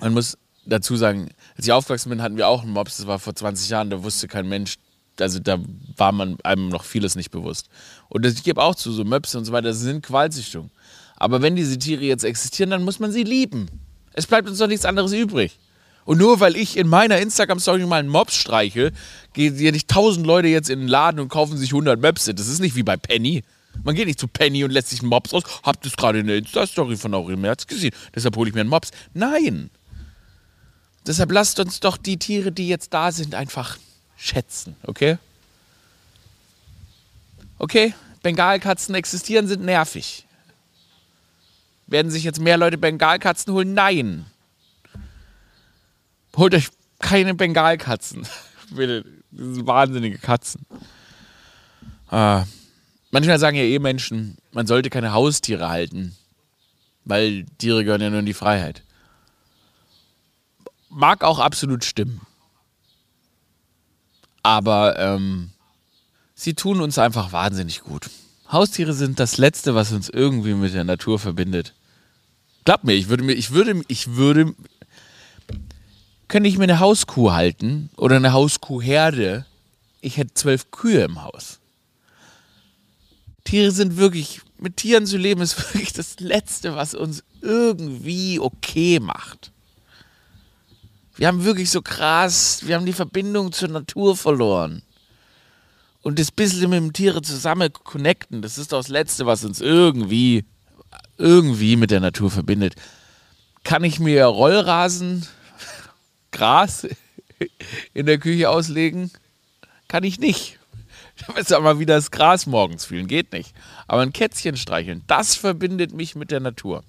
man 0.00 0.14
muss 0.14 0.36
dazu 0.64 0.96
sagen, 0.96 1.30
als 1.56 1.66
ich 1.66 1.72
aufgewachsen 1.72 2.10
bin, 2.10 2.22
hatten 2.22 2.36
wir 2.36 2.48
auch 2.48 2.62
einen 2.62 2.72
Mops, 2.72 2.98
das 2.98 3.06
war 3.06 3.18
vor 3.18 3.34
20 3.34 3.68
Jahren, 3.68 3.90
da 3.90 4.02
wusste 4.02 4.28
kein 4.28 4.48
Mensch, 4.48 4.76
also 5.18 5.38
da 5.38 5.58
war 5.96 6.12
man 6.12 6.38
einem 6.42 6.68
noch 6.68 6.84
vieles 6.84 7.16
nicht 7.16 7.30
bewusst. 7.30 7.68
Und 8.08 8.24
ich 8.26 8.42
gebe 8.42 8.62
auch 8.62 8.74
zu, 8.74 8.92
so 8.92 9.04
Möpse 9.04 9.38
und 9.38 9.44
so 9.44 9.52
weiter, 9.52 9.68
das 9.68 9.80
sind 9.80 10.04
Qualzüchtungen. 10.04 10.70
Aber 11.16 11.42
wenn 11.42 11.56
diese 11.56 11.78
Tiere 11.78 12.02
jetzt 12.02 12.24
existieren, 12.24 12.70
dann 12.70 12.82
muss 12.82 12.98
man 12.98 13.12
sie 13.12 13.22
lieben. 13.22 13.68
Es 14.12 14.26
bleibt 14.26 14.48
uns 14.48 14.58
doch 14.58 14.66
nichts 14.66 14.84
anderes 14.84 15.12
übrig. 15.12 15.58
Und 16.04 16.18
nur 16.18 16.40
weil 16.40 16.56
ich 16.56 16.76
in 16.76 16.88
meiner 16.88 17.18
Instagram-Story 17.18 17.86
mal 17.86 18.00
einen 18.00 18.08
Mops 18.08 18.34
streiche, 18.34 18.92
gehen 19.32 19.56
ja 19.58 19.70
nicht 19.70 19.88
tausend 19.88 20.26
Leute 20.26 20.48
jetzt 20.48 20.68
in 20.68 20.80
den 20.80 20.88
Laden 20.88 21.20
und 21.20 21.28
kaufen 21.28 21.56
sich 21.56 21.70
100 21.70 22.00
Möpse. 22.00 22.34
Das 22.34 22.48
ist 22.48 22.58
nicht 22.58 22.74
wie 22.74 22.82
bei 22.82 22.96
Penny. 22.96 23.44
Man 23.84 23.94
geht 23.94 24.06
nicht 24.06 24.20
zu 24.20 24.28
Penny 24.28 24.64
und 24.64 24.70
lässt 24.70 24.88
sich 24.90 25.00
einen 25.00 25.08
Mops 25.08 25.32
aus. 25.32 25.42
Habt 25.62 25.84
ihr 25.84 25.90
gerade 25.92 26.20
in 26.20 26.26
der 26.26 26.36
Insta-Story 26.36 26.96
von 26.96 27.14
Aurel 27.14 27.36
Merz 27.36 27.66
gesehen? 27.66 27.94
Deshalb 28.14 28.36
hole 28.36 28.48
ich 28.48 28.54
mir 28.54 28.60
einen 28.60 28.70
Mops. 28.70 28.90
Nein. 29.14 29.70
Deshalb 31.06 31.32
lasst 31.32 31.58
uns 31.58 31.80
doch 31.80 31.96
die 31.96 32.16
Tiere, 32.16 32.52
die 32.52 32.68
jetzt 32.68 32.94
da 32.94 33.10
sind, 33.10 33.34
einfach 33.34 33.78
schätzen, 34.16 34.76
okay? 34.84 35.18
Okay, 37.58 37.94
Bengalkatzen 38.22 38.94
existieren, 38.94 39.48
sind 39.48 39.64
nervig. 39.64 40.26
Werden 41.86 42.10
sich 42.10 42.24
jetzt 42.24 42.40
mehr 42.40 42.56
Leute 42.56 42.78
Bengalkatzen 42.78 43.52
holen? 43.52 43.74
Nein. 43.74 44.26
Holt 46.36 46.54
euch 46.54 46.68
keine 47.00 47.34
Bengalkatzen. 47.34 48.26
Bitte, 48.70 49.04
das 49.30 49.56
sind 49.56 49.66
wahnsinnige 49.66 50.18
Katzen. 50.18 50.64
Ah. 52.08 52.44
Manchmal 53.12 53.38
sagen 53.38 53.58
ja 53.58 53.62
eh 53.62 53.78
Menschen, 53.78 54.38
man 54.52 54.66
sollte 54.66 54.88
keine 54.88 55.12
Haustiere 55.12 55.68
halten, 55.68 56.16
weil 57.04 57.44
Tiere 57.58 57.84
gehören 57.84 58.00
ja 58.00 58.08
nur 58.08 58.20
in 58.20 58.26
die 58.26 58.32
Freiheit. 58.32 58.82
Mag 60.88 61.22
auch 61.22 61.38
absolut 61.38 61.84
stimmen. 61.84 62.22
Aber 64.42 64.98
ähm, 64.98 65.50
sie 66.34 66.54
tun 66.54 66.80
uns 66.80 66.98
einfach 66.98 67.32
wahnsinnig 67.32 67.82
gut. 67.82 68.08
Haustiere 68.50 68.94
sind 68.94 69.20
das 69.20 69.36
Letzte, 69.36 69.74
was 69.74 69.92
uns 69.92 70.08
irgendwie 70.08 70.54
mit 70.54 70.72
der 70.72 70.84
Natur 70.84 71.18
verbindet. 71.18 71.74
Glaub 72.64 72.82
mir, 72.82 72.94
ich 72.94 73.08
würde 73.08 73.24
mir, 73.24 73.34
ich 73.34 73.50
würde, 73.50 73.82
ich 73.88 74.16
würde, 74.16 74.54
könnte 76.28 76.48
ich 76.48 76.56
mir 76.56 76.64
eine 76.64 76.80
Hauskuh 76.80 77.32
halten 77.32 77.90
oder 77.98 78.16
eine 78.16 78.32
Hauskuhherde. 78.32 79.44
Ich 80.00 80.16
hätte 80.16 80.32
zwölf 80.32 80.70
Kühe 80.70 81.04
im 81.04 81.22
Haus. 81.22 81.58
Tiere 83.44 83.70
sind 83.70 83.96
wirklich, 83.96 84.40
mit 84.58 84.76
Tieren 84.76 85.06
zu 85.06 85.16
leben 85.16 85.40
ist 85.40 85.58
wirklich 85.74 85.92
das 85.92 86.20
Letzte, 86.20 86.76
was 86.76 86.94
uns 86.94 87.24
irgendwie 87.40 88.38
okay 88.38 89.00
macht. 89.00 89.52
Wir 91.16 91.28
haben 91.28 91.44
wirklich 91.44 91.70
so 91.70 91.82
krass, 91.82 92.62
wir 92.64 92.74
haben 92.74 92.86
die 92.86 92.92
Verbindung 92.92 93.52
zur 93.52 93.68
Natur 93.68 94.16
verloren. 94.16 94.82
Und 96.02 96.18
das 96.18 96.32
bisschen 96.32 96.70
mit 96.70 96.78
dem 96.78 96.92
Tiere 96.92 97.22
zusammen 97.22 97.72
connecten, 97.72 98.42
das 98.42 98.58
ist 98.58 98.72
doch 98.72 98.78
das 98.78 98.88
Letzte, 98.88 99.26
was 99.26 99.44
uns 99.44 99.60
irgendwie, 99.60 100.44
irgendwie 101.16 101.76
mit 101.76 101.90
der 101.90 102.00
Natur 102.00 102.30
verbindet. 102.30 102.74
Kann 103.62 103.84
ich 103.84 104.00
mir 104.00 104.24
Rollrasen, 104.24 105.26
Gras 106.32 106.88
in 107.94 108.06
der 108.06 108.18
Küche 108.18 108.50
auslegen? 108.50 109.12
Kann 109.86 110.02
ich 110.02 110.18
nicht. 110.18 110.58
Ich 111.22 111.34
muss 111.36 111.52
auch 111.52 111.62
mal 111.62 111.78
wieder 111.78 111.94
das 111.94 112.10
Gras 112.10 112.46
morgens 112.46 112.84
fühlen, 112.84 113.06
geht 113.06 113.32
nicht. 113.32 113.54
Aber 113.86 114.02
ein 114.02 114.12
Kätzchen 114.12 114.56
streicheln, 114.56 115.04
das 115.06 115.36
verbindet 115.36 115.92
mich 115.92 116.16
mit 116.16 116.32
der 116.32 116.40
Natur. 116.40 116.82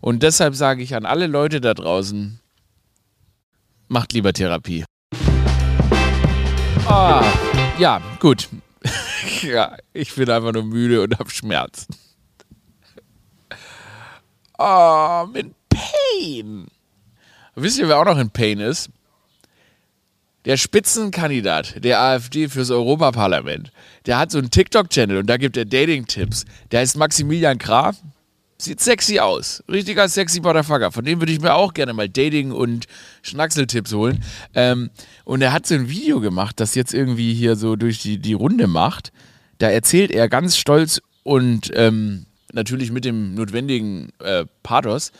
Und 0.00 0.22
deshalb 0.22 0.54
sage 0.54 0.82
ich 0.82 0.94
an 0.94 1.04
alle 1.04 1.26
Leute 1.26 1.60
da 1.60 1.74
draußen, 1.74 2.38
macht 3.88 4.12
lieber 4.12 4.32
Therapie. 4.32 4.84
Ah, 6.86 7.24
ja, 7.78 8.00
gut. 8.20 8.48
ja, 9.42 9.76
ich 9.92 10.14
bin 10.14 10.30
einfach 10.30 10.52
nur 10.52 10.64
müde 10.64 11.02
und 11.02 11.18
hab 11.18 11.30
Schmerzen. 11.30 11.96
Oh, 14.58 15.26
in 15.34 15.54
Pain. 15.68 16.68
Wisst 17.56 17.78
ihr, 17.78 17.88
wer 17.88 17.98
auch 17.98 18.04
noch 18.04 18.18
in 18.18 18.30
Pain 18.30 18.60
ist? 18.60 18.90
Der 20.44 20.58
Spitzenkandidat 20.58 21.82
der 21.82 22.00
AfD 22.00 22.48
fürs 22.48 22.70
Europaparlament. 22.70 23.72
Der 24.04 24.18
hat 24.18 24.30
so 24.30 24.38
einen 24.38 24.50
TikTok-Channel 24.50 25.18
und 25.18 25.26
da 25.26 25.38
gibt 25.38 25.56
er 25.56 25.64
Dating-Tipps. 25.64 26.44
Der 26.70 26.80
heißt 26.80 26.96
Maximilian 26.96 27.58
Krah. 27.58 27.94
Sieht 28.58 28.80
sexy 28.80 29.18
aus. 29.18 29.64
Richtiger 29.70 30.08
sexy 30.08 30.40
Motherfucker. 30.40 30.92
Von 30.92 31.04
dem 31.04 31.20
würde 31.20 31.32
ich 31.32 31.40
mir 31.40 31.54
auch 31.54 31.72
gerne 31.72 31.92
mal 31.92 32.08
Dating- 32.08 32.52
und 32.52 32.86
Schnackseltipps 33.22 33.92
holen. 33.94 34.22
Ähm, 34.54 34.90
und 35.24 35.42
er 35.42 35.52
hat 35.52 35.66
so 35.66 35.74
ein 35.74 35.88
Video 35.88 36.20
gemacht, 36.20 36.60
das 36.60 36.74
jetzt 36.74 36.94
irgendwie 36.94 37.34
hier 37.34 37.56
so 37.56 37.74
durch 37.74 38.00
die, 38.00 38.18
die 38.18 38.34
Runde 38.34 38.66
macht. 38.66 39.12
Da 39.58 39.70
erzählt 39.70 40.10
er 40.10 40.28
ganz 40.28 40.56
stolz 40.56 41.00
und 41.22 41.70
ähm, 41.74 42.26
natürlich 42.52 42.92
mit 42.92 43.04
dem 43.04 43.34
notwendigen 43.34 44.10
äh, 44.20 44.44
Pathos, 44.62 45.10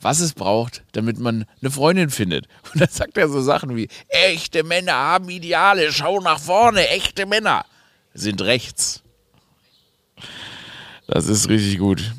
was 0.00 0.20
es 0.20 0.34
braucht, 0.34 0.82
damit 0.92 1.18
man 1.18 1.46
eine 1.60 1.70
Freundin 1.70 2.10
findet. 2.10 2.46
Und 2.72 2.80
dann 2.80 2.90
sagt 2.90 3.16
er 3.16 3.28
so 3.28 3.40
Sachen 3.40 3.76
wie: 3.76 3.88
Echte 4.08 4.62
Männer 4.62 4.94
haben 4.94 5.28
Ideale, 5.28 5.92
schau 5.92 6.20
nach 6.20 6.40
vorne, 6.40 6.88
echte 6.88 7.26
Männer 7.26 7.64
sind 8.14 8.40
rechts. 8.42 9.02
Das 11.06 11.26
ist 11.26 11.48
richtig 11.48 11.78
gut. 11.78 12.12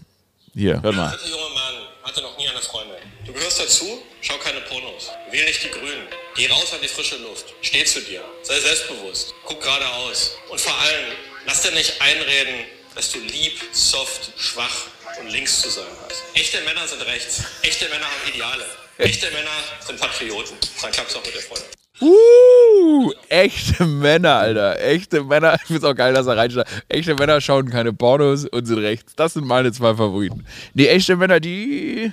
Hier, 0.54 0.82
hör 0.82 0.92
mal. 0.92 1.18
Dieser 1.18 1.36
junge 1.36 1.54
Mann 1.54 1.76
hatte 2.04 2.22
noch 2.22 2.38
nie 2.38 2.48
eine 2.48 2.60
Freundin. 2.60 2.96
Du 3.26 3.34
gehörst 3.34 3.60
dazu, 3.60 3.86
schau 4.22 4.38
keine 4.38 4.62
Pornos. 4.62 5.10
Wähl 5.32 5.46
nicht 5.46 5.64
die 5.64 5.70
Grünen. 5.70 6.08
Geh 6.36 6.48
raus 6.48 6.72
an 6.74 6.80
die 6.82 6.88
frische 6.88 7.18
Luft. 7.18 7.54
Steh 7.62 7.84
zu 7.86 8.02
dir. 8.02 8.22
Sei 8.44 8.60
selbstbewusst. 8.60 9.34
Guck 9.46 9.62
geradeaus. 9.62 10.38
Und 10.50 10.62
vor 10.62 10.74
allem, 10.80 11.16
lass 11.46 11.62
dir 11.64 11.72
nicht 11.72 12.00
einreden, 12.02 12.66
dass 12.94 13.12
du 13.12 13.20
lieb, 13.20 13.60
soft, 13.72 14.32
schwach 14.38 14.88
und 15.20 15.30
links 15.32 15.62
zu 15.62 15.70
sein 15.70 15.86
hast. 16.08 16.24
Echte 16.34 16.58
Männer 16.62 16.88
sind 16.88 17.06
rechts. 17.06 17.44
Echte 17.62 17.86
Männer 17.86 18.06
haben 18.06 18.34
Ideale. 18.34 18.66
Echte 18.98 19.28
Männer 19.28 19.50
sind 19.86 20.00
Patrioten. 20.00 20.56
Dann 20.82 20.92
klappt's 20.92 21.16
auch 21.16 21.26
mit 21.26 21.36
der 21.36 21.42
Freundin. 21.42 21.68
Uh, 22.02 23.12
echte 23.30 23.86
Männer, 23.86 24.36
Alter. 24.36 24.80
Echte 24.82 25.24
Männer. 25.24 25.56
Ich 25.56 25.62
finde 25.62 25.80
es 25.80 25.84
auch 25.84 25.96
geil, 25.96 26.14
dass 26.14 26.28
er 26.28 26.38
reinschreibt. 26.38 26.70
Echte 26.90 27.16
Männer 27.16 27.40
schauen 27.40 27.70
keine 27.70 27.94
Pornos 27.94 28.46
und 28.46 28.66
sind 28.66 28.80
rechts. 28.80 29.14
Das 29.16 29.34
sind 29.34 29.46
meine 29.46 29.72
zwei 29.72 29.96
Favoriten. 29.96 30.46
Die 30.74 30.90
echte 30.90 31.16
Männer, 31.16 31.40
die, 31.40 32.12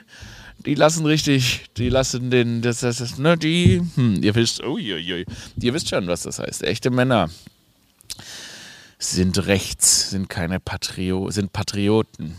die 0.65 0.75
lassen 0.75 1.05
richtig, 1.05 1.65
die 1.77 1.89
lassen 1.89 2.31
den, 2.31 2.63
das, 2.63 2.81
das, 2.81 2.99
das 2.99 3.19
ne, 3.19 3.37
die, 3.37 3.83
hm, 3.95 4.23
ihr 4.23 4.35
wisst, 4.35 4.63
uiuiui, 4.63 5.27
ihr 5.61 5.75
wisst 5.75 5.89
schon, 5.89 6.07
was 6.07 6.23
das 6.23 6.39
heißt. 6.39 6.63
Echte 6.63 6.91
Männer 6.91 7.29
sind 8.99 9.47
rechts, 9.47 10.11
sind 10.11 10.29
keine 10.29 10.61
Patrio, 10.61 11.31
sind 11.31 11.53
Patrioten. 11.53 12.37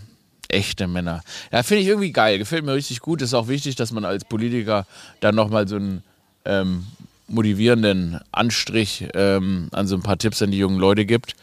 Echte 0.53 0.87
Männer. 0.87 1.23
Ja, 1.51 1.63
finde 1.63 1.81
ich 1.81 1.87
irgendwie 1.87 2.11
geil. 2.11 2.37
Gefällt 2.37 2.63
mir 2.63 2.73
richtig 2.73 2.99
gut. 2.99 3.21
Ist 3.21 3.33
auch 3.33 3.47
wichtig, 3.47 3.75
dass 3.75 3.91
man 3.91 4.05
als 4.05 4.25
Politiker 4.25 4.85
dann 5.19 5.35
nochmal 5.35 5.67
so 5.67 5.75
einen 5.75 6.03
ähm, 6.45 6.85
motivierenden 7.27 8.19
Anstrich 8.31 9.07
ähm, 9.13 9.69
an 9.71 9.87
so 9.87 9.95
ein 9.95 10.03
paar 10.03 10.17
Tipps 10.17 10.41
an 10.41 10.51
die 10.51 10.57
jungen 10.59 10.79
Leute 10.79 11.05
gibt. 11.05 11.35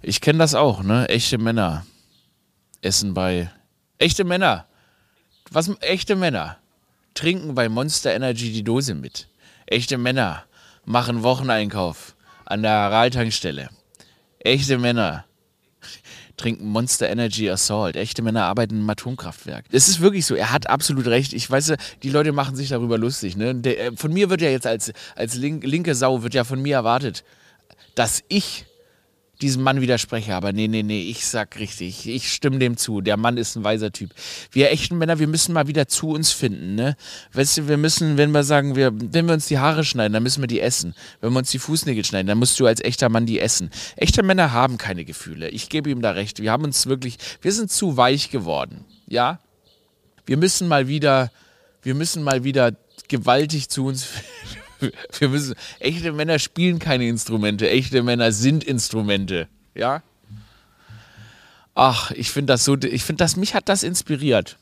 Ich 0.00 0.20
kenne 0.20 0.38
das 0.38 0.54
auch, 0.54 0.82
ne? 0.82 1.08
Echte 1.08 1.38
Männer 1.38 1.86
essen 2.80 3.14
bei. 3.14 3.50
Echte 3.98 4.24
Männer. 4.24 4.66
Was 5.50 5.70
echte 5.80 6.16
Männer 6.16 6.56
trinken 7.14 7.54
bei 7.54 7.68
Monster 7.68 8.14
Energy 8.14 8.52
die 8.52 8.64
Dose 8.64 8.94
mit. 8.94 9.28
Echte 9.66 9.98
Männer 9.98 10.44
machen 10.84 11.22
Wocheneinkauf 11.22 12.16
an 12.46 12.62
der 12.62 12.72
Araltankstelle. 12.72 13.68
Echte 14.40 14.78
Männer 14.78 15.24
trinken 16.36 16.66
Monster 16.66 17.08
Energy 17.08 17.48
Assault. 17.50 17.96
Echte 17.96 18.22
Männer 18.22 18.44
arbeiten 18.44 18.80
im 18.80 18.90
Atomkraftwerk. 18.90 19.64
Es 19.70 19.88
ist 19.88 20.00
wirklich 20.00 20.26
so, 20.26 20.34
er 20.34 20.52
hat 20.52 20.68
absolut 20.68 21.06
recht. 21.06 21.32
Ich 21.32 21.50
weiß, 21.50 21.74
die 22.02 22.10
Leute 22.10 22.32
machen 22.32 22.56
sich 22.56 22.70
darüber 22.70 22.98
lustig. 22.98 23.36
Ne? 23.36 23.54
Der, 23.54 23.86
äh, 23.86 23.92
von 23.96 24.12
mir 24.12 24.30
wird 24.30 24.40
ja 24.40 24.50
jetzt 24.50 24.66
als, 24.66 24.92
als 25.14 25.34
link, 25.34 25.64
linke 25.64 25.94
Sau, 25.94 26.22
wird 26.22 26.34
ja 26.34 26.44
von 26.44 26.60
mir 26.60 26.76
erwartet, 26.76 27.24
dass 27.94 28.22
ich 28.28 28.66
diesem 29.42 29.62
Mann 29.62 29.80
widerspreche. 29.80 30.34
Aber 30.34 30.52
nee, 30.52 30.68
nee, 30.68 30.82
nee, 30.82 31.02
ich 31.02 31.26
sag 31.26 31.58
richtig. 31.58 32.08
Ich 32.08 32.32
stimme 32.32 32.58
dem 32.58 32.76
zu. 32.76 33.00
Der 33.00 33.16
Mann 33.16 33.36
ist 33.36 33.56
ein 33.56 33.64
weiser 33.64 33.92
Typ. 33.92 34.10
Wir 34.50 34.70
echten 34.70 34.96
Männer, 34.96 35.18
wir 35.18 35.26
müssen 35.26 35.52
mal 35.52 35.66
wieder 35.66 35.88
zu 35.88 36.10
uns 36.10 36.32
finden. 36.32 36.74
Ne? 36.74 36.96
Weißt 37.32 37.58
du, 37.58 37.68
wir 37.68 37.76
müssen, 37.76 38.16
wenn 38.16 38.30
wir 38.30 38.44
sagen, 38.44 38.76
wir, 38.76 38.92
wenn 38.94 39.26
wir 39.26 39.34
uns 39.34 39.46
die 39.46 39.58
Haare 39.58 39.84
schneiden, 39.84 40.14
dann 40.14 40.22
müssen 40.22 40.42
wir 40.42 40.46
die 40.46 40.60
essen. 40.60 40.94
Wenn 41.20 41.32
wir 41.32 41.40
uns 41.40 41.50
die 41.50 41.58
Fußnägel 41.58 42.04
schneiden, 42.04 42.28
dann 42.28 42.38
musst 42.38 42.58
du 42.58 42.66
als 42.66 42.80
echter 42.80 43.08
Mann 43.08 43.26
die 43.26 43.40
essen. 43.40 43.70
Echte 43.96 44.22
Männer 44.22 44.52
haben 44.52 44.78
keine 44.78 45.04
Gefühle. 45.04 45.48
Ich 45.48 45.68
gebe 45.68 45.90
ihm 45.90 46.00
da 46.00 46.12
recht. 46.12 46.40
Wir 46.40 46.52
haben 46.52 46.64
uns 46.64 46.86
wirklich, 46.86 47.18
wir 47.40 47.52
sind 47.52 47.70
zu 47.70 47.96
weich 47.96 48.30
geworden. 48.30 48.84
Ja? 49.06 49.40
Wir 50.24 50.36
müssen 50.36 50.68
mal 50.68 50.88
wieder, 50.88 51.30
wir 51.82 51.94
müssen 51.94 52.22
mal 52.22 52.44
wieder 52.44 52.72
gewaltig 53.08 53.68
zu 53.68 53.86
uns 53.86 54.04
finden. 54.04 54.71
Wir 55.18 55.28
müssen, 55.28 55.54
echte 55.78 56.12
Männer 56.12 56.38
spielen 56.38 56.78
keine 56.78 57.08
Instrumente, 57.08 57.68
echte 57.68 58.02
Männer 58.02 58.32
sind 58.32 58.64
Instrumente. 58.64 59.48
Ja? 59.74 60.02
Ach, 61.74 62.10
ich 62.10 62.30
finde 62.30 62.52
das 62.52 62.64
so, 62.64 62.76
ich 62.76 63.02
finde 63.04 63.24
das, 63.24 63.36
mich 63.36 63.54
hat 63.54 63.68
das 63.68 63.82
inspiriert. 63.82 64.58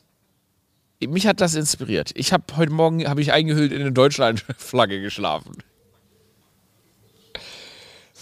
Mich 1.00 1.26
hat 1.26 1.40
das 1.40 1.54
inspiriert. 1.54 2.10
Ich 2.14 2.32
habe 2.32 2.44
heute 2.56 2.72
Morgen, 2.72 3.08
habe 3.08 3.22
ich 3.22 3.32
eingehüllt 3.32 3.72
in 3.72 3.80
eine 3.80 3.92
Deutschlandflagge 3.92 5.00
geschlafen. 5.00 5.56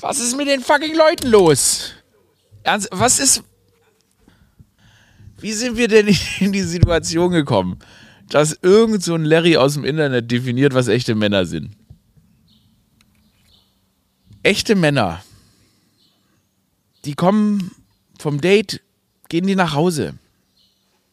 Was 0.00 0.20
ist 0.20 0.36
mit 0.36 0.46
den 0.46 0.60
fucking 0.60 0.94
Leuten 0.94 1.28
los? 1.28 1.92
Ernst, 2.62 2.88
was 2.92 3.18
ist, 3.18 3.42
wie 5.38 5.52
sind 5.52 5.76
wir 5.76 5.88
denn 5.88 6.06
in 6.40 6.52
die 6.52 6.62
Situation 6.62 7.32
gekommen, 7.32 7.80
dass 8.28 8.56
irgend 8.62 9.02
so 9.02 9.14
ein 9.14 9.24
Larry 9.24 9.56
aus 9.56 9.74
dem 9.74 9.84
Internet 9.84 10.30
definiert, 10.30 10.72
was 10.72 10.86
echte 10.86 11.16
Männer 11.16 11.46
sind? 11.46 11.77
Echte 14.42 14.74
Männer, 14.74 15.22
die 17.04 17.14
kommen 17.14 17.72
vom 18.18 18.40
Date 18.40 18.82
gehen 19.28 19.46
die 19.46 19.56
nach 19.56 19.74
Hause 19.74 20.18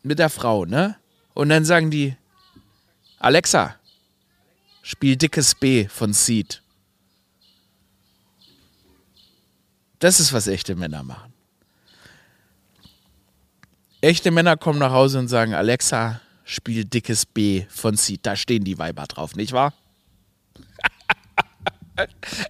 mit 0.03 0.19
der 0.19 0.29
Frau, 0.29 0.65
ne? 0.65 0.95
Und 1.33 1.49
dann 1.49 1.65
sagen 1.65 1.91
die, 1.91 2.15
Alexa, 3.19 3.75
spiel 4.81 5.15
dickes 5.15 5.55
B 5.55 5.87
von 5.87 6.13
Seed. 6.13 6.61
Das 9.99 10.19
ist, 10.19 10.31
was 10.31 10.47
echte 10.47 10.75
Männer 10.75 11.03
machen. 11.03 11.33
Echte 14.01 14.31
Männer 14.31 14.55
kommen 14.55 14.79
nach 14.79 14.91
Hause 14.91 15.19
und 15.19 15.27
sagen, 15.27 15.53
Alexa, 15.53 16.21
spiel 16.43 16.85
dickes 16.85 17.25
B 17.25 17.65
von 17.69 17.97
Seed. 17.97 18.19
Da 18.23 18.35
stehen 18.35 18.63
die 18.63 18.77
Weiber 18.77 19.07
drauf, 19.07 19.35
nicht 19.35 19.51
wahr? 19.51 19.73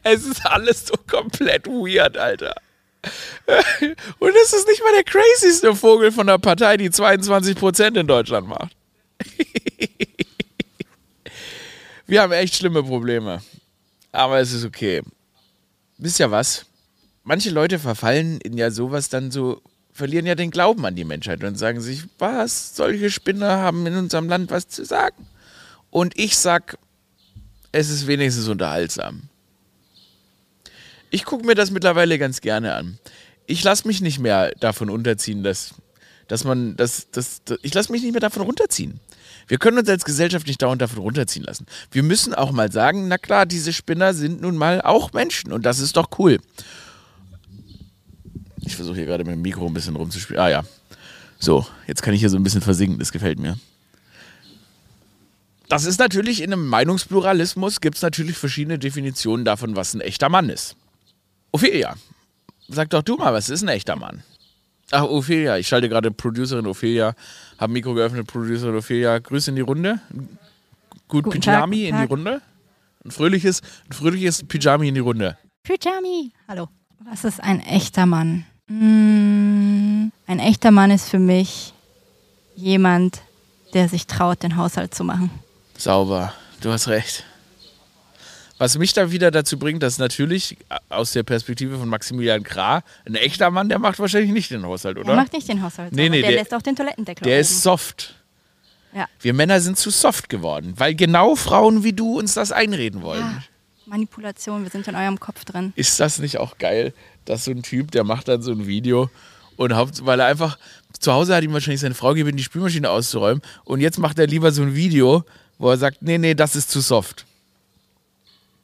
Es 0.04 0.25
ist 0.25 0.46
alles 0.46 0.88
so 0.88 0.94
komplett 1.08 1.68
weird, 1.68 2.18
Alter. 2.18 2.56
Und 4.20 4.34
es 4.44 4.54
ist 4.54 4.68
nicht 4.68 4.82
mal 4.82 4.94
der 4.94 5.04
crazyste 5.04 5.75
Vogel 5.75 6.12
von 6.12 6.28
der 6.28 6.40
Partei, 6.40 6.78
die 6.78 6.90
22% 6.90 8.00
in 8.00 8.08
Deutschland 8.08 8.48
macht. 8.48 8.75
Wir 12.08 12.22
haben 12.22 12.32
echt 12.34 12.56
schlimme 12.56 12.84
Probleme. 12.84 13.42
Aber 14.12 14.40
es 14.40 14.54
ist 14.54 14.66
okay. 14.66 15.02
Wisst 15.98 16.20
ihr 16.20 16.32
was? 16.32 16.66
Manche 17.24 17.50
Leute 17.50 17.80
verfallen 17.80 18.40
in 18.42 18.58
ja 18.58 18.70
sowas 18.72 19.10
dann 19.10 19.32
so, 19.32 19.62
verlieren 19.92 20.25
ja 20.25 20.36
den 20.36 20.52
Glauben 20.52 20.86
an 20.86 20.96
die 20.96 21.06
Menschheit 21.06 21.44
und 21.44 21.58
sagen 21.58 21.82
sich, 21.82 22.04
was, 22.20 22.75
solche 22.75 23.10
Spinner 23.10 23.58
haben 23.58 23.86
in 23.88 23.96
unserem 23.96 24.30
Land 24.30 24.52
was 24.52 24.68
zu 24.68 24.86
sagen. 24.86 25.28
Und 25.90 26.18
ich 26.18 26.38
sag, 26.38 26.78
es 27.72 27.90
ist 27.90 28.08
wenigstens 28.08 28.48
unterhaltsam. 28.48 29.24
Ich 31.15 31.24
gucke 31.24 31.45
mir 31.45 31.55
das 31.55 31.72
mittlerweile 31.72 32.19
ganz 32.19 32.41
gerne 32.41 32.74
an. 32.74 33.00
Ich 33.48 33.63
lasse 33.63 33.88
mich 33.88 34.01
nicht 34.01 34.19
mehr 34.19 34.51
davon 34.60 34.89
unterziehen, 34.89 35.43
dass, 35.43 35.75
dass 36.27 36.43
man, 36.43 36.75
dass, 36.75 37.10
dass, 37.10 37.41
dass 37.45 37.57
ich 37.62 37.74
lasse 37.74 37.89
mich 37.93 38.03
nicht 38.03 38.12
mehr 38.12 38.19
davon 38.19 38.41
runterziehen. 38.41 39.00
Wir 39.48 39.57
können 39.57 39.77
uns 39.77 39.88
als 39.88 40.03
Gesellschaft 40.03 40.45
nicht 40.45 40.62
dauernd 40.62 40.81
davon 40.81 41.00
runterziehen 41.00 41.45
lassen. 41.45 41.67
Wir 41.89 42.03
müssen 42.03 42.34
auch 42.34 42.51
mal 42.51 42.69
sagen, 42.69 43.07
na 43.07 43.17
klar, 43.17 43.45
diese 43.45 43.72
Spinner 43.72 44.13
sind 44.13 44.41
nun 44.41 44.57
mal 44.57 44.81
auch 44.81 45.13
Menschen 45.13 45.53
und 45.53 45.65
das 45.65 45.79
ist 45.79 45.95
doch 45.95 46.10
cool. 46.19 46.41
Ich 48.65 48.75
versuche 48.75 48.98
hier 48.98 49.05
gerade 49.05 49.24
mit 49.24 49.36
dem 49.36 49.41
Mikro 49.41 49.67
ein 49.67 49.74
bisschen 49.74 49.95
rumzuspielen. 49.95 50.41
Ah 50.41 50.50
ja. 50.50 50.63
So, 51.39 51.65
jetzt 51.88 52.03
kann 52.03 52.13
ich 52.13 52.19
hier 52.19 52.29
so 52.29 52.36
ein 52.36 52.43
bisschen 52.43 52.60
versinken, 52.60 53.00
das 53.00 53.13
gefällt 53.13 53.39
mir. 53.39 53.57
Das 55.69 55.86
ist 55.86 55.98
natürlich 55.98 56.41
in 56.41 56.51
einem 56.51 56.67
Meinungspluralismus, 56.67 57.79
gibt 57.79 57.95
es 57.95 58.01
natürlich 58.01 58.38
verschiedene 58.38 58.77
Definitionen 58.77 59.45
davon, 59.45 59.77
was 59.77 59.93
ein 59.93 60.01
echter 60.01 60.27
Mann 60.27 60.50
ist. 60.50 60.75
Ophelia, 61.56 61.96
sag 62.68 62.90
doch 62.90 63.02
du 63.02 63.16
mal, 63.16 63.34
was 63.34 63.48
ist 63.48 63.64
ein 63.64 63.70
echter 63.70 63.96
Mann? 63.96 64.24
Ach, 64.92 65.04
Ophelia, 65.04 65.58
ich 65.58 65.70
schalte 65.70 65.88
gerade 65.88 66.12
Producerin 66.12 66.68
Ophelia, 66.68 67.16
habe 67.58 67.72
Mikro 67.72 67.94
geöffnet, 67.94 68.28
Producerin 68.28 68.76
Ophelia, 68.76 69.20
Grüße 69.20 69.52
in 69.52 69.56
die 69.56 69.62
Runde. 69.62 70.02
Gut 71.08 71.24
Guten 71.24 71.40
Pyjami 71.40 71.84
Tag, 71.84 71.90
in 71.90 72.02
die. 72.02 72.08
Runde. 72.10 72.42
Ein 73.06 73.12
fröhliches, 73.12 73.62
ein 73.90 73.94
fröhliches 73.94 74.44
Pyjami 74.44 74.90
in 74.90 74.96
die 74.96 75.00
Runde. 75.00 75.38
Pyjami. 75.64 76.34
Hallo. 76.50 76.68
Was 77.10 77.24
ist 77.24 77.42
ein 77.42 77.62
echter 77.62 78.06
Mann? 78.06 78.46
Mm, 78.68 80.12
ein 80.28 80.40
echter 80.40 80.72
Mann 80.72 80.92
ist 80.92 81.08
für 81.08 81.20
mich 81.20 81.74
jemand, 82.58 83.22
der 83.74 83.88
sich 83.88 84.08
traut, 84.08 84.44
den 84.44 84.58
Haushalt 84.58 84.94
zu 84.94 85.06
machen. 85.06 85.30
Sauber, 85.78 86.34
du 86.60 86.74
hast 86.74 86.90
recht. 86.90 87.24
Was 88.58 88.78
mich 88.78 88.94
da 88.94 89.12
wieder 89.12 89.32
dazu 89.32 89.60
bringt, 89.60 89.84
dass 89.84 89.98
natürlich 89.98 90.58
aus 90.90 91.12
der 91.12 91.24
Perspektive 91.24 91.78
von 91.78 91.90
Maximilian 91.90 92.42
Krah 92.44 92.84
ein 93.06 93.16
echter 93.16 93.52
Mann, 93.52 93.68
der 93.68 93.80
macht 93.80 94.00
wahrscheinlich 94.00 94.32
nicht 94.32 94.50
den 94.50 94.64
Haushalt, 94.66 94.96
Der 94.98 95.04
oder? 95.06 95.16
macht 95.16 95.34
nicht 95.34 95.48
den 95.50 95.62
Haushalt, 95.62 95.92
Nee, 95.92 96.08
nee, 96.10 96.22
der, 96.22 96.32
der- 96.32 96.40
lässt 96.40 96.54
auch 96.54 96.62
den 96.62 96.76
Toilettendeckel 96.76 97.26
Der 97.26 97.34
oben. 97.36 97.42
ist 97.42 97.64
soft. 97.64 98.16
Ja. 98.94 99.08
Wir 99.20 99.34
Männer 99.34 99.60
sind 99.60 99.78
zu 99.78 99.90
soft 99.90 100.30
geworden, 100.30 100.74
weil 100.78 100.96
genau 100.96 101.36
Frauen 101.36 101.84
wie 101.84 101.91
du 101.91 102.18
uns 102.18 102.34
das 102.34 102.54
einreden 102.54 103.02
wollen. 103.02 103.20
Ja, 103.22 103.44
Manipulation, 103.88 104.63
wir 104.63 104.72
sind 104.72 104.88
in 104.88 104.96
eurem 104.96 105.20
Kopf 105.20 105.44
drin. 105.44 105.74
Ist 105.76 106.00
das 106.00 106.20
nicht 106.20 106.38
auch 106.38 106.58
geil, 106.58 106.94
dass 107.26 107.44
so 107.44 107.52
ein 107.52 107.62
Typ, 107.62 107.91
der 107.91 108.06
macht 108.06 108.30
dann 108.30 108.41
so 108.41 108.52
ein 108.52 108.65
Video 108.68 109.10
und 109.58 109.76
haupt, 109.76 110.06
weil 110.06 110.22
er 110.22 110.28
einfach 110.28 110.58
zu 110.98 111.12
Hause 111.12 111.36
hat 111.36 111.44
ihm 111.44 111.52
wahrscheinlich 111.52 111.82
seine 111.82 111.94
Frau 111.94 112.13
gebeten, 112.13 112.38
die 112.38 112.44
Spülmaschine 112.44 112.89
auszuräumen 112.89 113.41
und 113.65 113.82
jetzt 113.82 114.00
macht 114.00 114.18
er 114.18 114.28
lieber 114.28 114.52
so 114.54 114.62
ein 114.62 114.76
Video, 114.76 115.26
wo 115.58 115.70
er 115.70 115.78
sagt, 115.78 116.02
nee, 116.02 116.18
nee, 116.18 116.34
das 116.34 116.56
ist 116.56 116.72
zu 116.72 116.80
soft. 116.80 117.26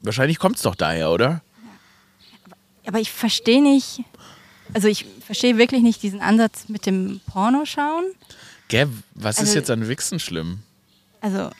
Wahrscheinlich 0.03 0.39
kommt 0.39 0.55
es 0.57 0.63
doch 0.63 0.75
daher, 0.75 1.11
oder? 1.11 1.41
Aber 2.87 2.99
ich 2.99 3.11
verstehe 3.11 3.61
nicht, 3.61 4.01
also 4.73 4.87
ich 4.87 5.05
verstehe 5.25 5.57
wirklich 5.57 5.83
nicht 5.83 6.01
diesen 6.01 6.21
Ansatz 6.21 6.67
mit 6.67 6.85
dem 6.85 7.21
Pornoschauen. 7.27 8.05
Gell, 8.67 8.89
was 9.13 9.35
ist 9.35 9.41
Also- 9.41 9.55
jetzt 9.55 9.69
an 9.69 9.87
Wichsen 9.87 10.19
schlimm? 10.19 10.59
Also 11.21 11.51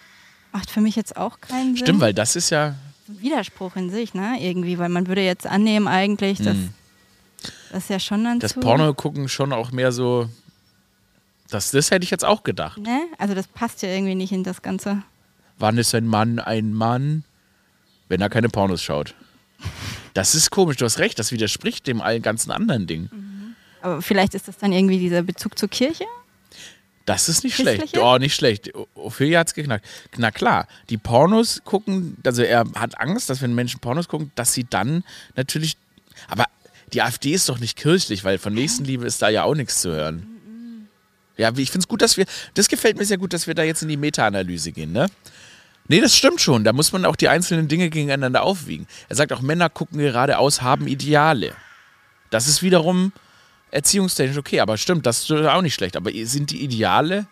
macht 0.52 0.72
für 0.72 0.82
mich 0.82 0.96
jetzt 0.96 1.16
auch 1.18 1.40
keinen 1.40 1.76
Sinn. 1.76 1.86
Stimmt, 1.86 2.00
weil 2.02 2.14
das 2.14 2.36
ist 2.36 2.50
ja, 2.50 2.76
ein 3.08 3.22
Widerspruch 3.22 3.76
in 3.76 3.92
sich, 3.92 4.14
ne? 4.16 4.38
Irgendwie, 4.42 4.80
weil 4.80 4.90
man 4.90 5.08
würde 5.08 5.22
jetzt 5.24 5.46
annehmen 5.46 5.88
eigentlich, 5.88 6.40
dass 6.40 6.58
das 7.72 7.90
ja 7.90 8.00
schon 8.00 8.24
dann 8.24 8.34
Hm. 8.34 8.40
das 8.40 8.54
Porno 8.56 8.94
gucken 8.96 9.30
schon 9.30 9.54
auch 9.54 9.72
mehr 9.72 9.92
so, 9.92 10.28
das, 11.50 11.72
das 11.72 11.92
hätte 11.92 12.04
ich 12.04 12.10
jetzt 12.10 12.26
auch 12.26 12.44
gedacht. 12.44 12.78
Ne? 12.80 13.02
Also 13.20 13.36
das 13.36 13.48
passt 13.48 13.82
ja 13.84 13.90
irgendwie 13.90 14.16
nicht 14.16 14.32
in 14.32 14.44
das 14.44 14.62
Ganze. 14.62 15.04
Wann 15.60 15.78
ist 15.78 15.94
ein 15.94 16.08
Mann 16.08 16.40
ein 16.40 16.74
Mann, 16.74 17.24
wenn 18.12 18.22
er 18.22 18.30
keine 18.30 18.50
Pornos 18.50 18.84
schaut? 18.84 19.16
Das 20.14 20.36
ist 20.36 20.52
komisch, 20.52 20.78
du 20.78 20.86
hast 20.86 21.00
recht, 21.00 21.18
das 21.18 21.32
widerspricht 21.32 21.88
dem 21.88 22.02
allen 22.02 22.22
ganzen 22.22 22.52
anderen 22.52 22.86
Ding. 22.86 23.10
Aber 23.82 24.02
vielleicht 24.02 24.36
ist 24.36 24.48
das 24.48 24.58
dann 24.58 24.74
irgendwie 24.74 25.00
dieser 25.00 25.24
Bezug 25.24 25.58
zur 25.58 25.70
Kirche? 25.70 26.04
Das 27.06 27.30
ist 27.30 27.44
nicht 27.44 27.56
schlecht. 27.56 27.98
Oh, 27.98 28.18
nicht 28.18 28.36
schlecht. 28.36 28.72
Ophelia 28.94 29.40
hat 29.40 29.48
es 29.48 29.54
geknackt. 29.54 29.86
Na 30.18 30.30
klar, 30.30 30.68
die 30.90 30.98
Pornos 30.98 31.62
gucken, 31.64 32.18
also 32.24 32.44
er 32.44 32.66
hat 32.76 33.00
Angst, 33.00 33.30
dass 33.30 33.42
wenn 33.42 33.56
Menschen 33.56 33.80
Pornos 33.80 34.08
gucken, 34.08 34.32
dass 34.36 34.54
sie 34.54 34.66
dann 34.70 35.04
natürlich. 35.36 35.78
Aber 36.28 36.46
die 36.94 37.02
AfD 37.02 37.32
ist 37.32 37.50
doch 37.50 37.60
nicht 37.60 37.78
kirchlich, 37.78 38.24
weil 38.24 38.38
von 38.38 38.54
Nächstenliebe 38.54 39.06
ist 39.06 39.22
da 39.22 39.30
ja 39.30 39.44
auch 39.44 39.56
nichts 39.56 39.82
zu 39.82 39.92
hören. 39.92 40.88
Ja, 41.38 41.50
ich 41.56 41.72
finde 41.72 41.86
es 41.86 41.88
gut, 41.88 42.02
dass 42.02 42.18
wir. 42.18 42.26
Das 42.54 42.68
gefällt 42.68 42.98
mir 42.98 43.06
sehr 43.06 43.18
gut, 43.18 43.34
dass 43.34 43.48
wir 43.48 43.56
da 43.56 43.64
jetzt 43.64 43.82
in 43.82 43.88
die 43.88 43.98
Meta-Analyse 43.98 44.72
gehen, 44.74 44.92
ne? 44.92 45.08
Nee, 45.92 46.00
das 46.00 46.16
stimmt 46.16 46.40
schon. 46.40 46.64
Da 46.64 46.72
muss 46.72 46.94
man 46.94 47.04
auch 47.04 47.18
die 47.18 47.28
einzelnen 47.28 47.68
Dinge 47.68 47.90
gegeneinander 47.90 48.44
aufwiegen. 48.44 48.88
Er 49.10 49.18
sagt 49.18 49.34
auch, 49.34 49.42
Männer 49.42 49.70
gucken 49.70 50.00
geradeaus, 50.00 50.62
haben 50.62 50.88
Ideale. 50.88 51.54
Das 52.30 52.48
ist 52.48 52.64
wiederum 52.64 53.12
erziehungstechnisch 53.72 54.38
okay, 54.38 54.62
aber 54.62 54.78
stimmt, 54.78 55.06
das 55.06 55.24
ist 55.24 55.32
auch 55.32 55.62
nicht 55.62 55.74
schlecht. 55.74 55.98
Aber 55.98 56.10
sind 56.24 56.52
die 56.52 56.64
Ideale? 56.64 57.28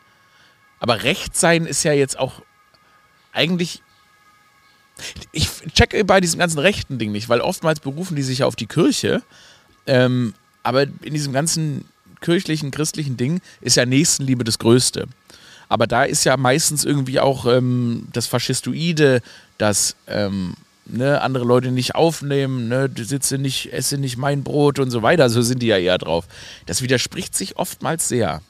Aber 0.82 1.04
Recht 1.04 1.38
sein 1.38 1.66
ist 1.66 1.84
ja 1.84 1.94
jetzt 1.94 2.20
auch 2.20 2.42
eigentlich. 3.32 3.82
Ich 5.32 5.48
checke 5.74 6.04
bei 6.04 6.20
diesem 6.20 6.42
ganzen 6.42 6.60
rechten 6.60 7.00
Ding 7.00 7.14
nicht, 7.14 7.30
weil 7.30 7.40
oftmals 7.40 7.80
berufen 7.80 8.18
die 8.18 8.24
sich 8.24 8.40
ja 8.40 8.46
auf 8.46 8.58
die 8.58 8.68
Kirche. 8.68 9.24
Ähm, 9.88 10.34
aber 10.64 10.82
in 10.84 11.14
diesem 11.14 11.32
ganzen 11.32 11.86
kirchlichen, 12.20 12.72
christlichen 12.72 13.16
Ding 13.16 13.40
ist 13.62 13.78
ja 13.78 13.86
Nächstenliebe 13.86 14.44
das 14.44 14.60
Größte. 14.60 15.08
Aber 15.70 15.88
da 15.88 16.04
ist 16.04 16.24
ja 16.26 16.36
meistens 16.36 16.84
irgendwie 16.84 17.20
auch 17.20 17.46
ähm, 17.46 18.08
das 18.12 18.26
Faschistoide, 18.28 19.22
das 19.58 19.96
ähm, 20.08 20.56
ne, 20.86 21.22
andere 21.22 21.46
Leute 21.46 21.72
nicht 21.72 21.94
aufnehmen, 21.96 22.68
ne, 22.68 22.90
sitze 22.98 23.38
nicht, 23.38 23.72
esse 23.72 23.98
nicht 24.00 24.18
mein 24.18 24.44
Brot 24.44 24.80
und 24.80 24.90
so 24.92 25.02
weiter. 25.04 25.30
So 25.30 25.42
sind 25.44 25.60
die 25.62 25.68
ja 25.68 25.78
eher 25.78 25.98
drauf. 26.00 26.26
Das 26.66 26.82
widerspricht 26.82 27.36
sich 27.36 27.58
oftmals 27.58 28.08
sehr. 28.08 28.42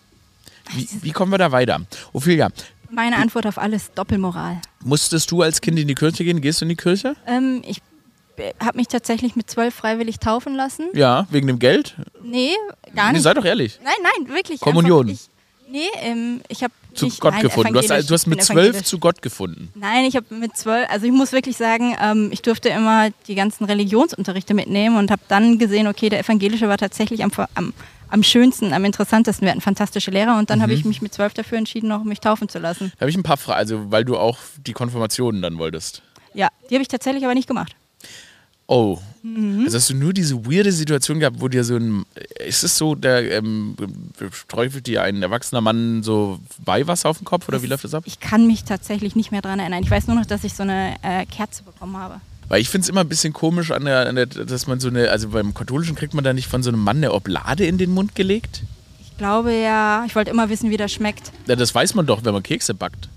Wie, 0.74 0.88
wie 1.02 1.12
kommen 1.12 1.32
wir 1.32 1.38
da 1.38 1.52
weiter? 1.52 1.82
Ophelia, 2.14 2.50
Meine 2.92 3.18
Antwort 3.18 3.46
auf 3.48 3.58
alles 3.58 3.92
Doppelmoral. 3.94 4.62
musstest 4.84 5.30
du 5.32 5.42
als 5.42 5.60
Kind 5.62 5.78
in 5.78 5.88
die 5.88 5.96
Kirche 5.96 6.24
gehen? 6.24 6.40
Gehst 6.42 6.62
du 6.62 6.66
in 6.66 6.70
die 6.70 6.76
Kirche? 6.76 7.16
Ähm, 7.28 7.62
ich 7.68 7.82
habe 8.62 8.78
mich 8.78 8.88
tatsächlich 8.88 9.36
mit 9.36 9.50
zwölf 9.50 9.76
freiwillig 9.76 10.20
taufen 10.20 10.56
lassen. 10.56 10.88
Ja, 10.94 11.28
wegen 11.32 11.48
dem 11.48 11.60
Geld? 11.60 11.96
Nee, 12.24 12.52
gar 12.96 13.08
Nee, 13.08 13.14
nicht. 13.14 13.24
sei 13.24 13.34
doch 13.34 13.44
ehrlich. 13.44 13.78
Nein, 13.84 13.94
nein, 14.02 14.34
wirklich. 14.34 14.62
Kommunion. 14.62 15.10
Einfach, 15.10 15.22
ich, 15.68 15.72
nee, 15.72 15.88
ähm, 16.02 16.42
ich 16.48 16.64
habe 16.64 16.74
Zu 17.00 17.06
nicht, 17.06 17.20
Gott 17.22 17.34
nein, 17.34 17.42
gefunden. 17.44 17.74
Du 17.74 17.80
hast, 17.80 17.86
evangelisch. 17.86 18.08
du 18.08 18.14
hast 18.14 18.22
Ich 18.24 18.28
mit 18.28 18.44
zwölf 18.44 18.84
zu 18.84 19.00
Gott 19.00 19.22
gefunden. 19.22 19.72
Nein, 19.76 20.06
ich 20.06 20.16
habe 20.16 20.34
mit 20.36 20.56
zwölf, 20.58 20.88
also 20.90 21.06
ich 21.06 21.12
muss 21.12 21.32
wirklich 21.32 21.58
sagen, 21.58 21.96
ähm, 22.02 22.30
ich 22.32 22.42
durfte 22.42 22.70
immer 22.70 23.10
die 23.28 23.36
ganzen 23.36 23.66
Religionsunterrichte 23.66 24.54
mitnehmen 24.54 24.98
und 24.98 25.12
habe 25.12 25.22
dann 25.28 25.58
gesehen, 25.58 25.88
okay, 25.88 26.10
der 26.10 26.20
evangelische 26.20 26.68
war 26.68 26.78
tatsächlich 26.78 27.24
am, 27.24 27.32
am, 27.56 27.74
am 28.10 28.24
schönsten, 28.24 28.74
am 28.74 28.86
interessantesten. 28.86 29.46
Wir 29.46 29.52
hatten 29.52 29.62
fantastische 29.62 30.12
Lehrer 30.12 30.38
und 30.38 30.50
dann 30.50 30.62
habe 30.62 30.72
Mhm. 30.74 30.80
ich 30.80 30.86
mich 30.86 31.02
mit 31.02 31.14
zwölf 31.14 31.34
dafür 31.34 31.58
entschieden, 31.58 31.88
noch 31.90 32.04
mich 32.04 32.20
taufen 32.20 32.50
zu 32.50 32.60
lassen. 32.60 32.92
Da 32.98 33.02
habe 33.02 33.10
ich 33.10 33.18
ein 33.18 33.24
paar 33.24 33.38
Fragen, 33.38 33.58
also 33.60 33.92
weil 33.92 34.06
du 34.06 34.18
auch 34.18 34.38
die 34.58 34.74
Konfirmationen 34.74 35.42
dann 35.42 35.58
wolltest. 35.58 36.02
Ja, 36.34 36.50
die 36.70 36.76
habe 36.76 36.82
ich 36.84 36.88
tatsächlich 36.88 37.24
aber 37.26 37.34
nicht 37.34 37.48
gemacht. 37.48 37.76
Oh. 38.70 39.00
Mhm. 39.24 39.64
Also 39.66 39.78
hast 39.78 39.90
du 39.90 39.96
nur 39.96 40.14
diese 40.14 40.46
weirde 40.46 40.72
Situation 40.72 41.20
gehabt, 41.20 41.42
wo 41.42 41.48
dir 41.48 41.64
so 41.64 41.76
ein. 41.76 42.06
Ist 42.46 42.64
es 42.64 42.78
so, 42.78 42.94
der 42.94 43.32
ähm, 43.32 43.76
träufelt 44.48 44.86
dir 44.86 45.02
ein 45.02 45.24
erwachsener 45.24 45.60
Mann 45.60 46.04
so 46.04 46.40
Weihwasser 46.64 47.10
auf 47.10 47.18
den 47.18 47.26
Kopf 47.26 47.48
oder 47.48 47.64
wie 47.64 47.68
läuft 47.68 47.84
das 47.84 47.96
ab? 47.96 48.04
Ich 48.06 48.20
kann 48.20 48.46
mich 48.46 48.66
tatsächlich 48.66 49.16
nicht 49.16 49.32
mehr 49.32 49.42
daran 49.42 49.60
erinnern. 49.60 49.82
Ich 49.82 49.90
weiß 49.90 50.06
nur 50.06 50.16
noch, 50.16 50.28
dass 50.28 50.44
ich 50.44 50.54
so 50.54 50.62
eine 50.62 50.96
äh, 51.02 51.26
Kerze 51.26 51.64
bekommen 51.64 51.98
habe. 51.98 52.22
Weil 52.48 52.62
ich 52.62 52.70
finde 52.70 52.84
es 52.84 52.90
immer 52.90 53.02
ein 53.02 53.10
bisschen 53.10 53.34
komisch, 53.34 53.72
an 53.72 53.86
der, 53.86 54.08
an 54.08 54.16
der, 54.16 54.28
dass 54.28 54.68
man 54.68 54.80
so 54.80 54.88
eine, 54.88 55.10
also 55.10 55.30
beim 55.30 55.56
Katholischen 55.56 55.96
kriegt 55.96 56.14
man 56.14 56.24
da 56.24 56.34
nicht 56.34 56.48
von 56.48 56.62
so 56.62 56.70
einem 56.70 56.84
Mann 56.84 56.98
eine 56.98 57.12
Oblade 57.12 57.66
in 57.66 57.80
den 57.80 57.92
Mund 57.92 58.14
gelegt? 58.14 58.62
Ich 59.02 59.18
glaube 59.18 59.52
ja, 59.52 60.04
ich 60.06 60.16
wollte 60.16 60.30
immer 60.30 60.50
wissen, 60.50 60.70
wie 60.70 60.78
das 60.78 60.92
schmeckt. 60.92 61.32
Ja, 61.48 61.56
das 61.56 61.74
weiß 61.74 61.96
man 61.96 62.06
doch, 62.06 62.24
wenn 62.24 62.34
man 62.34 62.44
Kekse 62.44 62.76
backt. 62.76 63.10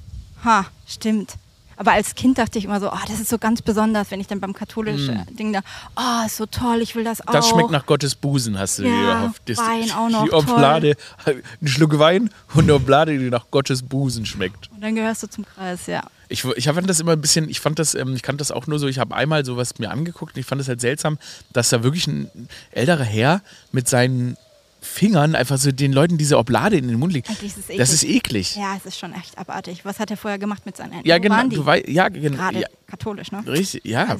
Ha, 0.44 0.64
stimmt. 0.86 1.36
Aber 1.82 1.94
als 1.94 2.14
Kind 2.14 2.38
dachte 2.38 2.60
ich 2.60 2.66
immer 2.66 2.78
so, 2.78 2.92
oh, 2.92 2.98
das 3.08 3.18
ist 3.18 3.28
so 3.28 3.38
ganz 3.38 3.60
besonders, 3.60 4.12
wenn 4.12 4.20
ich 4.20 4.28
dann 4.28 4.38
beim 4.38 4.52
katholischen 4.52 5.26
Ding 5.36 5.52
da, 5.52 5.62
oh, 5.96 6.24
ist 6.24 6.36
so 6.36 6.46
toll, 6.46 6.78
ich 6.80 6.94
will 6.94 7.02
das 7.02 7.20
auch. 7.22 7.32
Mm. 7.32 7.32
Das 7.32 7.48
schmeckt 7.48 7.70
nach 7.72 7.86
Gottes 7.86 8.14
Busen, 8.14 8.56
hast 8.56 8.78
du 8.78 8.84
dir 8.84 8.90
Ja, 8.90 9.22
gehofft. 9.22 9.42
Das, 9.46 9.58
Wein 9.58 9.90
auch 9.90 10.08
noch, 10.08 10.22
Die 10.22 10.30
Oblade, 10.30 10.94
ein 11.26 11.66
Schluck 11.66 11.98
Wein 11.98 12.30
und 12.54 12.62
eine 12.62 12.74
Oblade, 12.74 13.18
die 13.18 13.30
nach 13.30 13.46
Gottes 13.50 13.82
Busen 13.82 14.24
schmeckt. 14.26 14.70
Und 14.70 14.80
dann 14.80 14.94
gehörst 14.94 15.24
du 15.24 15.26
zum 15.26 15.44
Kreis, 15.44 15.88
ja. 15.88 16.04
Ich, 16.28 16.44
ich 16.44 16.66
fand 16.66 16.88
das 16.88 17.00
immer 17.00 17.14
ein 17.14 17.20
bisschen, 17.20 17.48
ich 17.48 17.58
fand 17.58 17.80
das, 17.80 17.96
ähm, 17.96 18.14
ich 18.14 18.22
kannte 18.22 18.38
das 18.38 18.52
auch 18.52 18.68
nur 18.68 18.78
so, 18.78 18.86
ich 18.86 19.00
habe 19.00 19.16
einmal 19.16 19.44
sowas 19.44 19.80
mir 19.80 19.90
angeguckt 19.90 20.36
und 20.36 20.40
ich 20.40 20.46
fand 20.46 20.60
das 20.60 20.68
halt 20.68 20.80
seltsam, 20.80 21.18
dass 21.52 21.70
da 21.70 21.82
wirklich 21.82 22.06
ein 22.06 22.30
älterer 22.70 23.02
Herr 23.02 23.42
mit 23.72 23.88
seinen 23.88 24.36
Fingern 24.82 25.34
einfach 25.36 25.58
so 25.58 25.70
den 25.70 25.92
Leuten 25.92 26.18
diese 26.18 26.36
Oblade 26.36 26.76
in 26.76 26.88
den 26.88 26.98
Mund 26.98 27.12
legt. 27.12 27.28
Eigentlich 27.30 27.56
ist 27.56 27.70
es 27.70 27.76
Das 27.76 27.92
ist 27.92 28.04
eklig. 28.04 28.56
Ja, 28.56 28.76
es 28.76 28.84
ist 28.84 28.98
schon 28.98 29.14
echt 29.14 29.38
abartig. 29.38 29.84
Was 29.84 29.98
hat 30.00 30.10
er 30.10 30.16
vorher 30.16 30.38
gemacht 30.38 30.66
mit 30.66 30.76
seinen 30.76 30.92
Händen? 30.92 31.08
Ja, 31.08 31.18
genau. 31.18 31.46
Du 31.48 31.64
weißt, 31.64 31.88
ja, 31.88 32.08
genau. 32.08 32.36
Gerade 32.36 32.60
Ja, 32.60 32.68
katholisch, 32.88 33.30
ne? 33.30 33.42
richtig, 33.46 33.84
ja. 33.84 34.16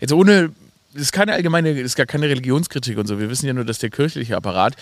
Jetzt 0.00 0.12
ohne, 0.12 0.50
das 0.92 1.02
ist 1.02 1.12
keine 1.12 1.32
allgemeine, 1.32 1.74
das 1.74 1.84
ist 1.84 1.96
gar 1.96 2.06
keine 2.06 2.28
Religionskritik 2.28 2.98
und 2.98 3.06
so. 3.06 3.20
Wir 3.20 3.30
wissen 3.30 3.46
ja 3.46 3.52
nur, 3.52 3.64
dass 3.64 3.78
der 3.78 3.90
kirchliche 3.90 4.36
Apparat 4.36 4.74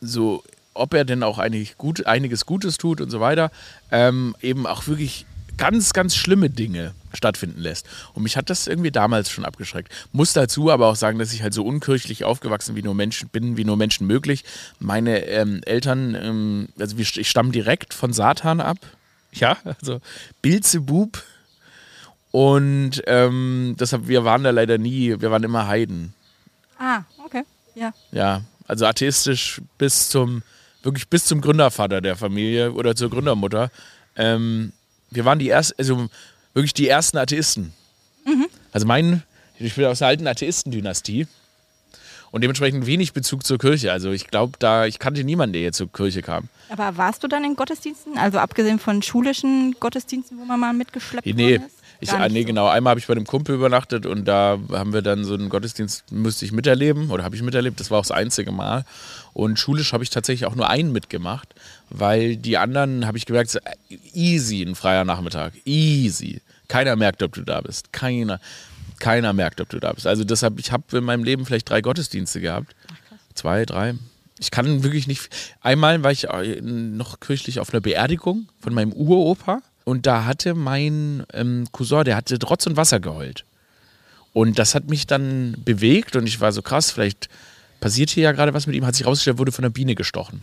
so, 0.00 0.42
ob 0.72 0.94
er 0.94 1.04
denn 1.04 1.22
auch 1.22 1.38
eigentlich 1.38 1.76
gut, 1.76 2.06
einiges 2.06 2.46
Gutes 2.46 2.78
tut 2.78 3.00
und 3.02 3.10
so 3.10 3.20
weiter, 3.20 3.50
ähm, 3.90 4.34
eben 4.40 4.66
auch 4.66 4.86
wirklich 4.86 5.26
ganz, 5.58 5.92
ganz 5.92 6.16
schlimme 6.16 6.48
Dinge 6.50 6.94
stattfinden 7.14 7.60
lässt. 7.60 7.86
Und 8.14 8.22
mich 8.22 8.36
hat 8.36 8.50
das 8.50 8.66
irgendwie 8.66 8.90
damals 8.90 9.30
schon 9.30 9.44
abgeschreckt. 9.44 9.92
Muss 10.12 10.32
dazu 10.32 10.70
aber 10.70 10.88
auch 10.88 10.96
sagen, 10.96 11.18
dass 11.18 11.32
ich 11.32 11.42
halt 11.42 11.54
so 11.54 11.64
unkirchlich 11.64 12.24
aufgewachsen 12.24 12.76
wie 12.76 12.82
nur 12.82 12.94
Menschen 12.94 13.28
bin, 13.28 13.56
wie 13.56 13.64
nur 13.64 13.76
Menschen 13.76 14.06
möglich. 14.06 14.44
Meine 14.78 15.26
ähm, 15.26 15.60
Eltern, 15.64 16.14
ähm, 16.14 16.68
also 16.78 16.96
ich 16.98 17.28
stamme 17.28 17.52
direkt 17.52 17.94
von 17.94 18.12
Satan 18.12 18.60
ab. 18.60 18.78
Ja, 19.32 19.58
also 19.64 20.00
Bilzebub. 20.42 21.22
Und 22.30 23.02
ähm, 23.06 23.76
deshalb, 23.78 24.08
wir 24.08 24.24
waren 24.24 24.42
da 24.42 24.50
leider 24.50 24.78
nie, 24.78 25.20
wir 25.20 25.30
waren 25.30 25.44
immer 25.44 25.68
Heiden. 25.68 26.14
Ah, 26.78 27.02
okay. 27.24 27.44
Ja. 27.74 27.92
Ja, 28.10 28.42
also 28.66 28.86
atheistisch 28.86 29.60
bis 29.78 30.08
zum, 30.08 30.42
wirklich 30.82 31.08
bis 31.08 31.26
zum 31.26 31.40
Gründervater 31.40 32.00
der 32.00 32.16
Familie 32.16 32.72
oder 32.72 32.96
zur 32.96 33.10
Gründermutter. 33.10 33.70
Ähm, 34.16 34.72
wir 35.10 35.24
waren 35.24 35.38
die 35.38 35.48
ersten, 35.48 35.74
also 35.78 36.08
wirklich 36.54 36.74
die 36.74 36.88
ersten 36.88 37.18
Atheisten. 37.18 37.72
Also 38.72 38.86
mein, 38.86 39.22
ich 39.58 39.74
bin 39.74 39.84
aus 39.84 39.98
der 39.98 40.08
alten 40.08 40.26
Atheistendynastie 40.26 41.26
und 42.30 42.40
dementsprechend 42.42 42.86
wenig 42.86 43.12
Bezug 43.12 43.44
zur 43.46 43.58
Kirche. 43.58 43.92
Also 43.92 44.10
ich 44.10 44.26
glaube, 44.28 44.54
da, 44.58 44.86
ich 44.86 44.98
kannte 44.98 45.22
niemanden, 45.24 45.52
der 45.52 45.62
jetzt 45.62 45.76
zur 45.76 45.92
Kirche 45.92 46.22
kam. 46.22 46.48
Aber 46.70 46.96
warst 46.96 47.22
du 47.22 47.28
dann 47.28 47.44
in 47.44 47.54
Gottesdiensten? 47.54 48.16
Also 48.18 48.38
abgesehen 48.38 48.78
von 48.78 49.02
schulischen 49.02 49.76
Gottesdiensten, 49.78 50.38
wo 50.38 50.44
man 50.44 50.58
mal 50.58 50.72
mitgeschleppt 50.72 51.26
Nee, 51.26 51.56
ist? 51.56 51.64
ich, 52.00 52.10
ah, 52.12 52.28
nee 52.28 52.40
so. 52.40 52.46
genau. 52.46 52.66
Einmal 52.66 52.92
habe 52.92 53.00
ich 53.00 53.06
bei 53.06 53.12
einem 53.14 53.26
Kumpel 53.26 53.54
übernachtet 53.54 54.06
und 54.06 54.24
da 54.24 54.58
haben 54.72 54.92
wir 54.92 55.02
dann 55.02 55.24
so 55.24 55.34
einen 55.34 55.48
Gottesdienst, 55.50 56.10
musste 56.12 56.44
ich 56.44 56.50
miterleben 56.52 57.10
oder 57.10 57.22
habe 57.24 57.36
ich 57.36 57.42
miterlebt. 57.42 57.78
Das 57.78 57.90
war 57.90 57.98
auch 57.98 58.02
das 58.04 58.10
einzige 58.10 58.50
Mal. 58.50 58.84
Und 59.34 59.58
schulisch 59.58 59.92
habe 59.92 60.02
ich 60.02 60.10
tatsächlich 60.10 60.46
auch 60.46 60.54
nur 60.56 60.68
einen 60.68 60.90
mitgemacht, 60.92 61.54
weil 61.90 62.36
die 62.36 62.56
anderen, 62.56 63.06
habe 63.06 63.18
ich 63.18 63.26
gemerkt, 63.26 63.60
easy 64.12 64.62
ein 64.62 64.74
freier 64.74 65.04
Nachmittag. 65.04 65.52
Easy. 65.64 66.40
Keiner 66.68 66.96
merkt, 66.96 67.22
ob 67.22 67.32
du 67.32 67.42
da 67.42 67.60
bist. 67.60 67.92
Keiner. 67.92 68.40
Keiner 68.98 69.32
merkt, 69.32 69.60
ob 69.60 69.68
du 69.68 69.80
da 69.80 69.92
bist. 69.92 70.06
Also 70.06 70.24
deshalb, 70.24 70.58
ich 70.58 70.72
habe 70.72 70.96
in 70.96 71.04
meinem 71.04 71.24
Leben 71.24 71.44
vielleicht 71.46 71.68
drei 71.68 71.80
Gottesdienste 71.80 72.40
gehabt. 72.40 72.74
Zwei, 73.34 73.64
drei. 73.64 73.94
Ich 74.38 74.50
kann 74.50 74.82
wirklich 74.82 75.06
nicht. 75.06 75.28
Einmal 75.60 76.02
war 76.02 76.12
ich 76.12 76.28
äh, 76.28 76.60
noch 76.60 77.20
kirchlich 77.20 77.60
auf 77.60 77.72
einer 77.72 77.80
Beerdigung 77.80 78.48
von 78.60 78.74
meinem 78.74 78.92
Uropa 78.92 79.62
und 79.84 80.06
da 80.06 80.24
hatte 80.24 80.54
mein 80.54 81.24
ähm, 81.32 81.66
Cousin, 81.72 82.04
der 82.04 82.16
hatte 82.16 82.38
Trotz 82.38 82.66
und 82.66 82.76
Wasser 82.76 83.00
geheult. 83.00 83.44
Und 84.32 84.58
das 84.58 84.74
hat 84.74 84.88
mich 84.88 85.06
dann 85.06 85.56
bewegt 85.64 86.16
und 86.16 86.26
ich 86.26 86.40
war 86.40 86.50
so 86.50 86.62
krass, 86.62 86.90
vielleicht 86.90 87.28
passiert 87.80 88.10
hier 88.10 88.24
ja 88.24 88.32
gerade 88.32 88.54
was 88.54 88.66
mit 88.66 88.74
ihm, 88.74 88.84
hat 88.84 88.96
sich 88.96 89.06
rausgestellt, 89.06 89.38
wurde 89.38 89.52
von 89.52 89.64
einer 89.64 89.72
Biene 89.72 89.94
gestochen. 89.94 90.40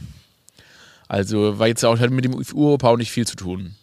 Also 1.08 1.60
war 1.60 1.68
jetzt 1.68 1.84
auch 1.84 2.00
halt 2.00 2.12
mit 2.12 2.24
dem 2.24 2.34
Uropa 2.34 2.88
auch 2.88 2.98
nicht 2.98 3.12
viel 3.12 3.28
zu 3.28 3.36
tun. 3.36 3.76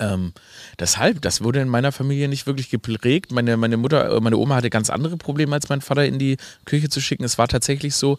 Ähm, 0.00 0.32
deshalb, 0.78 1.20
das 1.20 1.42
wurde 1.42 1.60
in 1.60 1.68
meiner 1.68 1.92
Familie 1.92 2.26
nicht 2.26 2.46
wirklich 2.46 2.70
geprägt. 2.70 3.32
Meine, 3.32 3.56
meine 3.58 3.76
Mutter, 3.76 4.16
äh, 4.16 4.20
meine 4.20 4.38
Oma 4.38 4.56
hatte 4.56 4.70
ganz 4.70 4.88
andere 4.88 5.18
Probleme, 5.18 5.54
als 5.54 5.68
meinen 5.68 5.82
Vater 5.82 6.06
in 6.06 6.18
die 6.18 6.38
Kirche 6.64 6.88
zu 6.88 7.00
schicken. 7.00 7.22
Es 7.22 7.36
war 7.36 7.48
tatsächlich 7.48 7.94
so, 7.94 8.18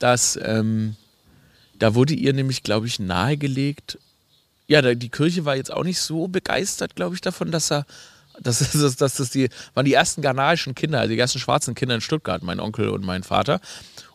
dass 0.00 0.38
ähm, 0.42 0.96
da 1.78 1.94
wurde 1.94 2.14
ihr 2.14 2.32
nämlich, 2.32 2.64
glaube 2.64 2.88
ich, 2.88 2.98
nahegelegt. 2.98 3.98
Ja, 4.66 4.82
die 4.82 5.08
Kirche 5.08 5.44
war 5.44 5.56
jetzt 5.56 5.72
auch 5.72 5.84
nicht 5.84 6.00
so 6.00 6.28
begeistert, 6.28 6.96
glaube 6.96 7.14
ich, 7.14 7.20
davon, 7.20 7.52
dass 7.52 7.70
er, 7.70 7.86
dass, 8.40 8.58
dass, 8.58 8.96
dass 8.96 9.14
das 9.14 9.30
die 9.30 9.48
waren 9.74 9.84
die 9.84 9.94
ersten 9.94 10.22
ghanaischen 10.22 10.74
Kinder, 10.74 11.00
also 11.00 11.12
die 11.12 11.18
ersten 11.18 11.38
schwarzen 11.38 11.74
Kinder 11.74 11.94
in 11.94 12.00
Stuttgart, 12.00 12.42
mein 12.42 12.58
Onkel 12.58 12.88
und 12.88 13.04
mein 13.04 13.22
Vater. 13.22 13.60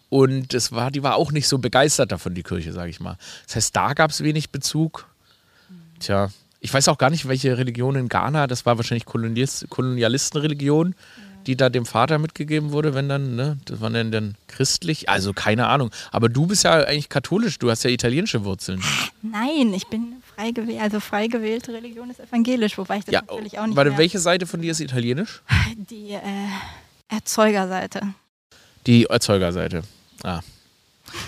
Und 0.09 0.53
das 0.53 0.71
war, 0.71 0.91
die 0.91 1.03
war 1.03 1.15
auch 1.15 1.31
nicht 1.31 1.47
so 1.47 1.57
begeistert 1.59 2.11
davon, 2.11 2.35
die 2.35 2.43
Kirche, 2.43 2.73
sage 2.73 2.89
ich 2.89 2.99
mal. 2.99 3.17
Das 3.47 3.55
heißt, 3.55 3.75
da 3.75 3.93
gab 3.93 4.11
es 4.11 4.21
wenig 4.21 4.49
Bezug. 4.49 5.07
Tja, 5.99 6.29
ich 6.65 6.73
weiß 6.73 6.87
auch 6.87 6.97
gar 6.97 7.11
nicht, 7.11 7.27
welche 7.27 7.59
Religion 7.59 7.95
in 7.95 8.09
Ghana, 8.09 8.47
das 8.47 8.65
war 8.65 8.77
wahrscheinlich 8.77 9.05
Kolonialist, 9.05 9.69
Kolonialistenreligion, 9.69 10.95
die 11.45 11.55
da 11.55 11.69
dem 11.69 11.85
Vater 11.85 12.17
mitgegeben 12.17 12.71
wurde, 12.71 12.95
wenn 12.95 13.07
dann, 13.07 13.35
ne? 13.35 13.59
Das 13.65 13.81
war 13.81 13.91
dann, 13.91 14.11
dann 14.11 14.33
christlich, 14.47 15.07
also 15.07 15.31
keine 15.31 15.67
Ahnung. 15.67 15.91
Aber 16.11 16.27
du 16.27 16.47
bist 16.47 16.63
ja 16.63 16.73
eigentlich 16.73 17.09
katholisch, 17.09 17.59
du 17.59 17.69
hast 17.69 17.83
ja 17.83 17.91
italienische 17.91 18.45
Wurzeln. 18.45 18.81
Nein, 19.21 19.75
ich 19.75 19.85
bin 19.85 20.23
frei 20.35 20.49
gewählt, 20.49 20.81
also 20.81 20.99
frei 20.99 21.27
gewählte 21.27 21.71
Religion 21.71 22.09
ist 22.09 22.19
evangelisch, 22.19 22.79
wobei 22.79 22.97
ich 22.97 23.05
das 23.05 23.13
Ja, 23.13 23.21
natürlich 23.21 23.59
auch 23.59 23.67
nicht 23.67 23.75
warte, 23.75 23.95
welche 23.99 24.17
Seite 24.17 24.47
von 24.47 24.59
dir 24.59 24.71
ist 24.71 24.79
italienisch? 24.79 25.43
Die 25.91 26.13
äh, 26.13 26.19
Erzeugerseite. 27.09 28.01
Die 28.87 29.05
Erzeugerseite. 29.05 29.83
Ah. 30.23 30.39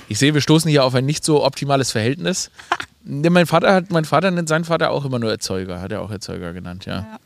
Ich 0.07 0.19
sehe, 0.19 0.33
wir 0.33 0.41
stoßen 0.41 0.69
hier 0.69 0.83
auf 0.83 0.95
ein 0.95 1.05
nicht 1.05 1.23
so 1.23 1.43
optimales 1.43 1.91
Verhältnis. 1.91 2.51
Mein 3.03 3.45
Vater 3.45 3.73
hat, 3.73 3.89
mein 3.89 4.03
Vater 4.03 4.31
nennt 4.31 4.49
seinen 4.49 4.65
Vater 4.65 4.91
auch 4.91 5.05
immer 5.05 5.17
nur 5.17 5.31
Erzeuger, 5.31 5.79
hat 5.79 5.93
er 5.93 6.01
auch 6.01 6.11
Erzeuger 6.11 6.51
genannt, 6.51 6.85
ja. 6.85 7.19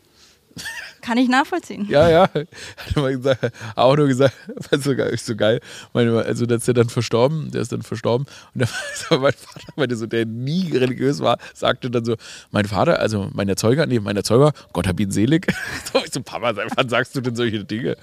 Kann 1.00 1.18
ich 1.18 1.28
nachvollziehen. 1.28 1.86
Ja, 1.88 2.08
ja. 2.08 2.22
Hat 2.22 2.46
er 2.94 3.02
mal 3.02 3.16
gesagt, 3.16 3.52
auch 3.74 3.96
nur 3.96 4.06
gesagt, 4.06 4.34
war 4.70 4.78
so 4.78 4.94
geil, 4.94 5.10
ist 5.10 5.26
so 5.26 5.34
geil. 5.34 5.60
Meine, 5.92 6.22
also, 6.22 6.46
der 6.46 6.58
ist 6.58 6.68
ja 6.68 6.74
dann 6.74 6.88
verstorben, 6.88 7.50
der 7.50 7.62
ist 7.62 7.72
dann 7.72 7.82
verstorben. 7.82 8.26
Und 8.54 8.60
dann 8.60 8.68
so, 8.94 9.18
mein 9.18 9.32
Vater, 9.32 9.72
meinte 9.74 9.96
so, 9.96 10.06
der 10.06 10.26
nie 10.26 10.76
religiös 10.76 11.20
war, 11.20 11.38
sagte 11.54 11.90
dann 11.90 12.04
so: 12.04 12.16
Mein 12.52 12.66
Vater, 12.66 13.00
also 13.00 13.28
mein 13.32 13.48
Erzeuger, 13.48 13.86
nee, 13.86 13.98
mein 13.98 14.16
Erzeuger, 14.16 14.52
Gott 14.72 14.86
hab 14.86 15.00
ihn 15.00 15.10
selig. 15.10 15.52
So, 15.92 15.98
ich 16.04 16.12
so, 16.12 16.22
Papa, 16.22 16.54
wann 16.76 16.88
sagst 16.88 17.16
du 17.16 17.20
denn 17.20 17.34
solche 17.34 17.64
Dinge? 17.64 17.96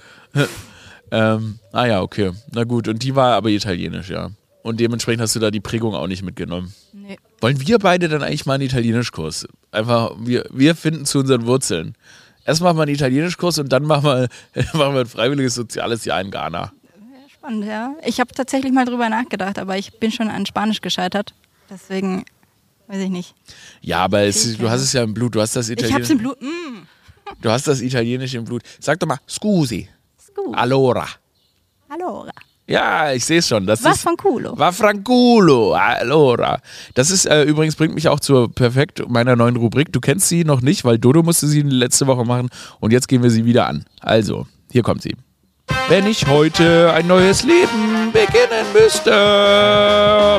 ähm, 1.10 1.58
ah 1.72 1.86
ja, 1.86 2.02
okay. 2.02 2.32
Na 2.52 2.64
gut, 2.64 2.88
und 2.88 3.02
die 3.02 3.16
war 3.16 3.34
aber 3.34 3.48
italienisch, 3.48 4.10
ja. 4.10 4.30
Und 4.62 4.78
dementsprechend 4.80 5.22
hast 5.22 5.34
du 5.34 5.40
da 5.40 5.50
die 5.50 5.60
Prägung 5.60 5.94
auch 5.94 6.06
nicht 6.06 6.22
mitgenommen. 6.22 6.74
Nee. 6.92 7.18
Wollen 7.40 7.66
wir 7.66 7.78
beide 7.78 8.08
dann 8.08 8.22
eigentlich 8.22 8.44
mal 8.46 8.54
einen 8.54 8.64
Italienischkurs? 8.64 9.46
Einfach, 9.72 10.12
wir, 10.18 10.44
wir 10.50 10.74
finden 10.74 11.06
zu 11.06 11.20
unseren 11.20 11.46
Wurzeln. 11.46 11.94
Erst 12.44 12.60
machen 12.60 12.76
wir 12.76 12.82
einen 12.82 12.94
Italienischkurs 12.94 13.58
und 13.58 13.70
dann 13.70 13.84
machen 13.84 14.04
wir, 14.04 14.28
machen 14.74 14.94
wir 14.94 15.00
ein 15.00 15.06
freiwilliges 15.06 15.54
soziales 15.54 16.04
Jahr 16.04 16.20
in 16.20 16.30
Ghana. 16.30 16.72
Spannend, 17.32 17.64
ja. 17.64 17.94
Ich 18.04 18.20
habe 18.20 18.34
tatsächlich 18.34 18.72
mal 18.72 18.84
drüber 18.84 19.08
nachgedacht, 19.08 19.58
aber 19.58 19.78
ich 19.78 19.98
bin 19.98 20.12
schon 20.12 20.28
an 20.28 20.44
Spanisch 20.44 20.80
gescheitert. 20.82 21.32
Deswegen 21.70 22.24
weiß 22.88 22.98
ich 23.02 23.10
nicht. 23.10 23.34
Ja, 23.80 24.04
aber 24.04 24.22
es, 24.22 24.58
du 24.58 24.68
hast 24.68 24.82
es 24.82 24.92
ja 24.92 25.02
im 25.02 25.14
Blut, 25.14 25.34
du 25.34 25.40
hast 25.40 25.56
das 25.56 25.68
Ich 25.70 25.76
hab's 25.78 25.84
Italienisch. 25.84 26.10
im 26.10 26.18
Blut. 26.18 26.42
Mm. 26.42 26.86
Du 27.40 27.50
hast 27.50 27.66
das 27.66 27.80
Italienische 27.80 28.36
im 28.38 28.44
Blut. 28.44 28.62
Sag 28.80 28.98
doch 29.00 29.06
mal, 29.06 29.20
scusi, 29.28 29.88
Scu. 30.20 30.52
allora. 30.52 31.06
Allora. 31.88 32.32
Ja, 32.70 33.12
ich 33.12 33.24
sehe 33.24 33.40
es 33.40 33.48
schon. 33.48 33.66
Das 33.66 33.82
Was 33.82 33.96
ist, 33.96 34.02
von 34.02 34.16
culo. 34.16 34.56
War 34.56 34.72
Franculo, 34.72 35.72
allora. 35.72 36.60
Das 36.94 37.10
ist 37.10 37.26
äh, 37.26 37.42
übrigens, 37.42 37.74
bringt 37.74 37.96
mich 37.96 38.06
auch 38.06 38.20
zur 38.20 38.54
perfekt 38.54 39.02
meiner 39.08 39.34
neuen 39.34 39.56
Rubrik. 39.56 39.92
Du 39.92 39.98
kennst 39.98 40.28
sie 40.28 40.44
noch 40.44 40.60
nicht, 40.60 40.84
weil 40.84 40.96
Dodo 40.96 41.24
musste 41.24 41.48
sie 41.48 41.62
letzte 41.62 42.06
Woche 42.06 42.24
machen 42.24 42.48
und 42.78 42.92
jetzt 42.92 43.08
gehen 43.08 43.24
wir 43.24 43.30
sie 43.30 43.44
wieder 43.44 43.66
an. 43.66 43.86
Also, 44.00 44.46
hier 44.70 44.84
kommt 44.84 45.02
sie. 45.02 45.16
Wenn 45.88 46.06
ich 46.06 46.28
heute 46.28 46.92
ein 46.92 47.08
neues 47.08 47.42
Leben 47.42 48.12
beginnen 48.12 48.64
müsste, 48.72 49.10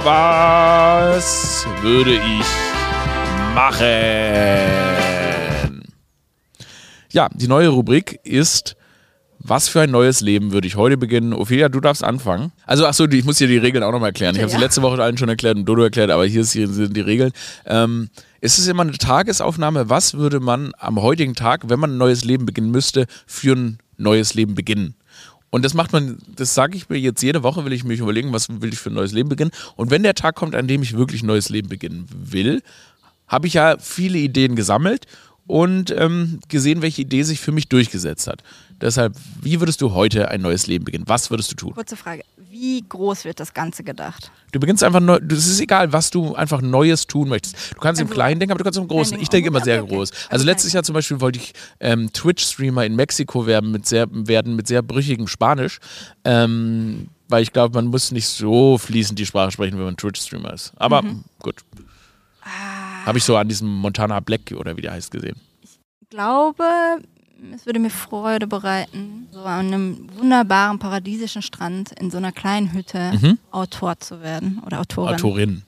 was 0.01 1.65
würde 1.81 2.13
ich 2.13 2.45
machen? 3.53 3.91
Ja, 7.11 7.27
die 7.33 7.49
neue 7.49 7.67
Rubrik 7.67 8.21
ist 8.23 8.77
was 9.43 9.67
für 9.67 9.81
ein 9.81 9.91
neues 9.91 10.21
Leben 10.21 10.51
würde 10.51 10.67
ich 10.67 10.75
heute 10.75 10.97
beginnen? 10.97 11.33
Ophelia, 11.33 11.69
du 11.69 11.79
darfst 11.79 12.03
anfangen. 12.03 12.51
Also, 12.65 12.85
ach 12.85 12.93
so, 12.93 13.07
die- 13.07 13.19
ich 13.19 13.25
muss 13.25 13.37
dir 13.37 13.47
die 13.47 13.57
Regeln 13.57 13.83
auch 13.83 13.91
nochmal 13.91 14.09
erklären. 14.09 14.35
Ich 14.35 14.41
habe 14.41 14.49
sie 14.49 14.57
ja. 14.57 14.61
letzte 14.61 14.81
Woche 14.81 15.01
allen 15.01 15.17
schon 15.17 15.29
erklärt 15.29 15.57
und 15.57 15.65
Dodo 15.65 15.83
erklärt, 15.83 16.11
aber 16.11 16.25
hier, 16.25 16.41
ist, 16.41 16.53
hier 16.53 16.67
sind 16.67 16.95
die 16.95 17.01
Regeln. 17.01 17.31
Ähm, 17.65 18.09
ist 18.39 18.57
es 18.59 18.67
immer 18.67 18.83
eine 18.83 18.93
Tagesaufnahme? 18.93 19.89
Was 19.89 20.15
würde 20.15 20.39
man 20.39 20.71
am 20.77 21.01
heutigen 21.01 21.35
Tag, 21.35 21.69
wenn 21.69 21.79
man 21.79 21.91
ein 21.93 21.97
neues 21.97 22.23
Leben 22.23 22.45
beginnen 22.45 22.71
müsste, 22.71 23.05
für 23.25 23.55
ein 23.55 23.77
neues 23.97 24.33
Leben 24.33 24.55
beginnen. 24.55 24.95
Und 25.49 25.65
das 25.65 25.73
macht 25.73 25.91
man, 25.91 26.17
das 26.35 26.53
sage 26.53 26.77
ich 26.77 26.89
mir 26.89 26.97
jetzt 26.97 27.21
jede 27.21 27.43
Woche, 27.43 27.65
will 27.65 27.73
ich 27.73 27.83
mich 27.83 27.99
überlegen, 27.99 28.31
was 28.31 28.47
will 28.49 28.71
ich 28.71 28.79
für 28.79 28.89
ein 28.89 28.93
neues 28.95 29.11
Leben 29.11 29.29
beginnen. 29.29 29.51
Und 29.75 29.91
wenn 29.91 30.01
der 30.01 30.15
Tag 30.15 30.35
kommt, 30.35 30.55
an 30.55 30.67
dem 30.67 30.81
ich 30.81 30.95
wirklich 30.97 31.23
ein 31.23 31.27
neues 31.27 31.49
Leben 31.49 31.67
beginnen 31.67 32.05
will, 32.09 32.61
habe 33.27 33.47
ich 33.47 33.53
ja 33.53 33.77
viele 33.79 34.17
Ideen 34.17 34.55
gesammelt 34.55 35.05
und 35.47 35.93
ähm, 35.97 36.39
gesehen, 36.47 36.81
welche 36.81 37.01
Idee 37.01 37.23
sich 37.23 37.41
für 37.41 37.51
mich 37.51 37.67
durchgesetzt 37.67 38.27
hat. 38.27 38.43
Deshalb, 38.81 39.15
wie 39.41 39.59
würdest 39.59 39.79
du 39.81 39.93
heute 39.93 40.29
ein 40.29 40.41
neues 40.41 40.65
Leben 40.67 40.85
beginnen? 40.85 41.03
Was 41.07 41.29
würdest 41.29 41.51
du 41.51 41.55
tun? 41.55 41.73
Kurze 41.73 41.95
Frage. 41.95 42.23
Wie 42.49 42.83
groß 42.87 43.25
wird 43.25 43.39
das 43.39 43.53
Ganze 43.53 43.83
gedacht? 43.83 44.31
Du 44.51 44.59
beginnst 44.59 44.83
einfach 44.83 44.99
neu, 44.99 45.19
es 45.29 45.47
ist 45.47 45.59
egal, 45.61 45.93
was 45.93 46.09
du 46.09 46.35
einfach 46.35 46.61
Neues 46.61 47.07
tun 47.07 47.29
möchtest. 47.29 47.55
Du 47.75 47.79
kannst 47.79 48.01
im 48.01 48.07
Also, 48.07 48.15
Kleinen 48.15 48.39
denken, 48.39 48.51
aber 48.51 48.57
du 48.57 48.63
kannst 48.63 48.79
im 48.79 48.87
Großen. 48.87 49.19
Ich 49.19 49.29
denke 49.29 49.47
immer 49.49 49.61
sehr 49.61 49.83
Okay, 49.83 49.93
groß. 49.95 50.11
Also 50.11 50.27
Also 50.31 50.45
letztes 50.45 50.73
Jahr 50.73 50.83
zum 50.83 50.93
Beispiel 50.93 51.21
wollte 51.21 51.39
ich 51.39 51.53
ähm, 51.79 52.11
Twitch-Streamer 52.11 52.85
in 52.85 52.95
Mexiko 52.95 53.45
werden 53.45 53.71
mit 53.71 53.85
sehr, 53.87 54.07
werden 54.11 54.55
mit 54.55 54.67
sehr 54.67 54.81
brüchigem 54.81 55.27
Spanisch. 55.27 55.79
Ähm, 56.25 57.07
weil 57.29 57.43
ich 57.43 57.53
glaube, 57.53 57.75
man 57.75 57.87
muss 57.87 58.11
nicht 58.11 58.27
so 58.27 58.77
fließend 58.77 59.17
die 59.17 59.25
Sprache 59.25 59.51
sprechen, 59.51 59.77
wenn 59.77 59.85
man 59.85 59.95
Twitch-Streamer 59.95 60.53
ist. 60.53 60.73
Aber 60.75 61.03
Mhm. 61.03 61.23
gut. 61.39 61.55
Ah. 62.41 63.05
Habe 63.05 63.19
ich 63.19 63.23
so 63.23 63.37
an 63.37 63.47
diesem 63.47 63.69
Montana 63.69 64.19
Black 64.19 64.53
oder 64.57 64.75
wie 64.75 64.81
der 64.81 64.91
heißt 64.91 65.11
gesehen. 65.11 65.37
Ich 65.61 65.79
glaube, 66.09 66.63
es 67.55 67.65
würde 67.65 67.79
mir 67.79 67.89
Freude 67.89 68.47
bereiten, 68.47 69.27
so 69.31 69.39
an 69.41 69.67
einem 69.67 70.07
wunderbaren 70.17 70.79
paradiesischen 70.79 71.41
Strand 71.41 71.91
in 71.99 72.11
so 72.11 72.17
einer 72.17 72.31
kleinen 72.31 72.71
Hütte 72.73 73.11
Mhm. 73.19 73.37
Autor 73.51 73.99
zu 73.99 74.21
werden 74.21 74.61
oder 74.65 74.79
Autorin. 74.79 75.13
Autorin. 75.15 75.61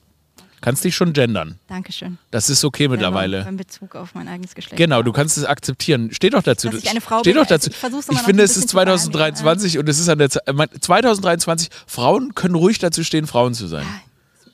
Kannst 0.60 0.82
dich 0.82 0.96
schon 0.96 1.12
gendern. 1.12 1.58
Dankeschön. 1.68 2.16
Das 2.30 2.48
ist 2.48 2.64
okay 2.64 2.88
mittlerweile. 2.88 3.40
Ja, 3.40 3.48
in 3.48 3.58
Bezug 3.58 3.94
auf 3.96 4.14
mein 4.14 4.28
eigenes 4.28 4.54
Geschlecht. 4.54 4.78
Genau, 4.78 5.02
du 5.02 5.12
kannst 5.12 5.36
es 5.36 5.44
akzeptieren. 5.44 6.10
Steht 6.14 6.32
doch 6.32 6.42
dazu. 6.42 6.70
Dass 6.70 6.82
ich 6.82 6.88
eine 6.88 7.02
Frau 7.02 7.18
Steht 7.18 7.34
bin, 7.34 7.42
doch 7.42 7.46
dazu. 7.46 7.68
ich 7.70 7.76
Ich 7.76 7.82
noch 7.92 8.24
finde, 8.24 8.42
es 8.44 8.52
ist 8.56 8.62
bisschen 8.62 8.68
zu 8.70 8.76
vereinfachen. 8.76 9.12
2023 9.12 9.78
und 9.78 9.88
es 9.90 9.98
ist 9.98 10.08
an 10.08 10.18
der 10.18 10.30
Zeit. 10.30 10.48
äh, 10.48 10.52
mein- 10.54 10.68
2023, 10.80 11.68
Frauen 11.86 12.34
können 12.34 12.54
ruhig 12.54 12.78
dazu 12.78 13.04
stehen, 13.04 13.26
Frauen 13.26 13.52
zu 13.52 13.66
sein. 13.66 13.84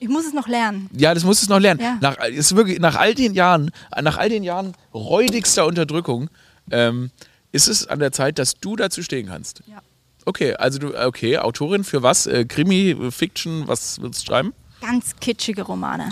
Ich 0.00 0.08
muss 0.08 0.26
es 0.26 0.32
noch 0.32 0.48
lernen. 0.48 0.90
Ja, 0.96 1.14
das 1.14 1.22
musst 1.22 1.46
du 1.46 1.50
noch 1.52 1.60
lernen. 1.60 1.78
Ja. 1.80 1.96
Nach, 2.00 2.16
ist 2.24 2.56
wirklich, 2.56 2.80
nach 2.80 2.96
all 2.96 3.14
den 3.14 3.34
Jahren, 3.34 3.70
nach 4.02 4.16
all 4.18 4.30
den 4.30 4.42
Jahren 4.42 4.72
räudigster 4.92 5.64
Unterdrückung, 5.66 6.28
ähm, 6.70 7.10
ist 7.52 7.68
es 7.68 7.86
an 7.86 7.98
der 7.98 8.12
Zeit, 8.12 8.38
dass 8.38 8.54
du 8.54 8.76
dazu 8.76 9.02
stehen 9.02 9.26
kannst. 9.26 9.62
Ja. 9.66 9.78
Okay, 10.26 10.54
also 10.54 10.78
du, 10.78 10.94
okay, 10.96 11.38
Autorin 11.38 11.82
für 11.84 12.02
was? 12.02 12.26
Äh, 12.26 12.44
Krimi, 12.44 12.96
Fiction, 13.10 13.66
was 13.66 14.00
willst 14.00 14.22
du 14.22 14.26
schreiben? 14.26 14.52
Ganz 14.80 15.16
kitschige 15.20 15.62
Romane. 15.62 16.10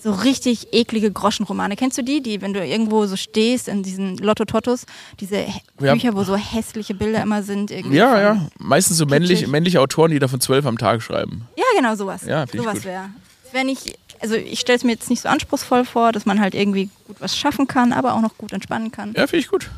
So 0.00 0.12
richtig 0.12 0.68
eklige 0.72 1.10
Groschenromane. 1.10 1.74
Kennst 1.74 1.98
du 1.98 2.02
die, 2.04 2.22
die, 2.22 2.40
wenn 2.40 2.52
du 2.52 2.64
irgendwo 2.64 3.06
so 3.06 3.16
stehst 3.16 3.66
in 3.66 3.82
diesen 3.82 4.16
Lotto-Totos, 4.18 4.86
diese 5.18 5.44
Ja. 5.80 5.92
Bücher, 5.92 6.14
wo 6.14 6.22
so 6.22 6.36
hässliche 6.36 6.94
Bilder 6.94 7.20
immer 7.22 7.42
sind? 7.42 7.72
Irgendwie 7.72 7.96
Ja, 7.96 8.20
ja. 8.20 8.48
Meistens 8.58 8.96
so 8.96 9.06
männlich, 9.06 9.30
Kitschig. 9.40 9.48
männliche 9.48 9.80
Autoren, 9.80 10.12
die 10.12 10.20
davon 10.20 10.40
zwölf 10.40 10.64
am 10.66 10.78
Tag 10.78 11.02
schreiben. 11.02 11.48
Ja, 11.56 11.64
genau, 11.76 11.96
sowas. 11.96 12.22
Ja, 12.24 12.44
ich 12.44 12.52
sowas 12.52 12.84
wäre. 12.84 13.10
Wär 13.52 13.64
nicht, 13.64 13.98
also 14.20 14.36
ich 14.36 14.60
stelle 14.60 14.76
es 14.76 14.84
mir 14.84 14.92
jetzt 14.92 15.10
nicht 15.10 15.22
so 15.22 15.28
anspruchsvoll 15.28 15.84
vor, 15.84 16.12
dass 16.12 16.26
man 16.26 16.38
halt 16.40 16.54
irgendwie 16.54 16.90
gut 17.06 17.16
was 17.20 17.36
schaffen 17.36 17.66
kann, 17.66 17.92
aber 17.92 18.14
auch 18.14 18.20
noch 18.20 18.38
gut 18.38 18.52
entspannen 18.52 18.92
kann. 18.92 19.14
Ja, 19.16 19.26
finde 19.26 19.38
ich 19.40 19.48
gut. 19.48 19.68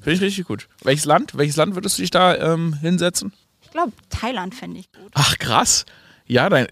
Finde 0.00 0.12
ich 0.12 0.20
richtig 0.20 0.46
gut. 0.46 0.68
Welches 0.82 1.04
Land? 1.04 1.36
Welches 1.36 1.56
Land 1.56 1.74
würdest 1.74 1.98
du 1.98 2.02
dich 2.02 2.10
da 2.10 2.36
ähm, 2.36 2.74
hinsetzen? 2.74 3.32
Ich 3.62 3.70
glaube, 3.70 3.92
Thailand 4.08 4.54
fände 4.54 4.80
ich 4.80 4.90
gut. 4.92 5.10
Ach, 5.14 5.38
krass. 5.38 5.84
Ja, 6.26 6.48
dein, 6.48 6.68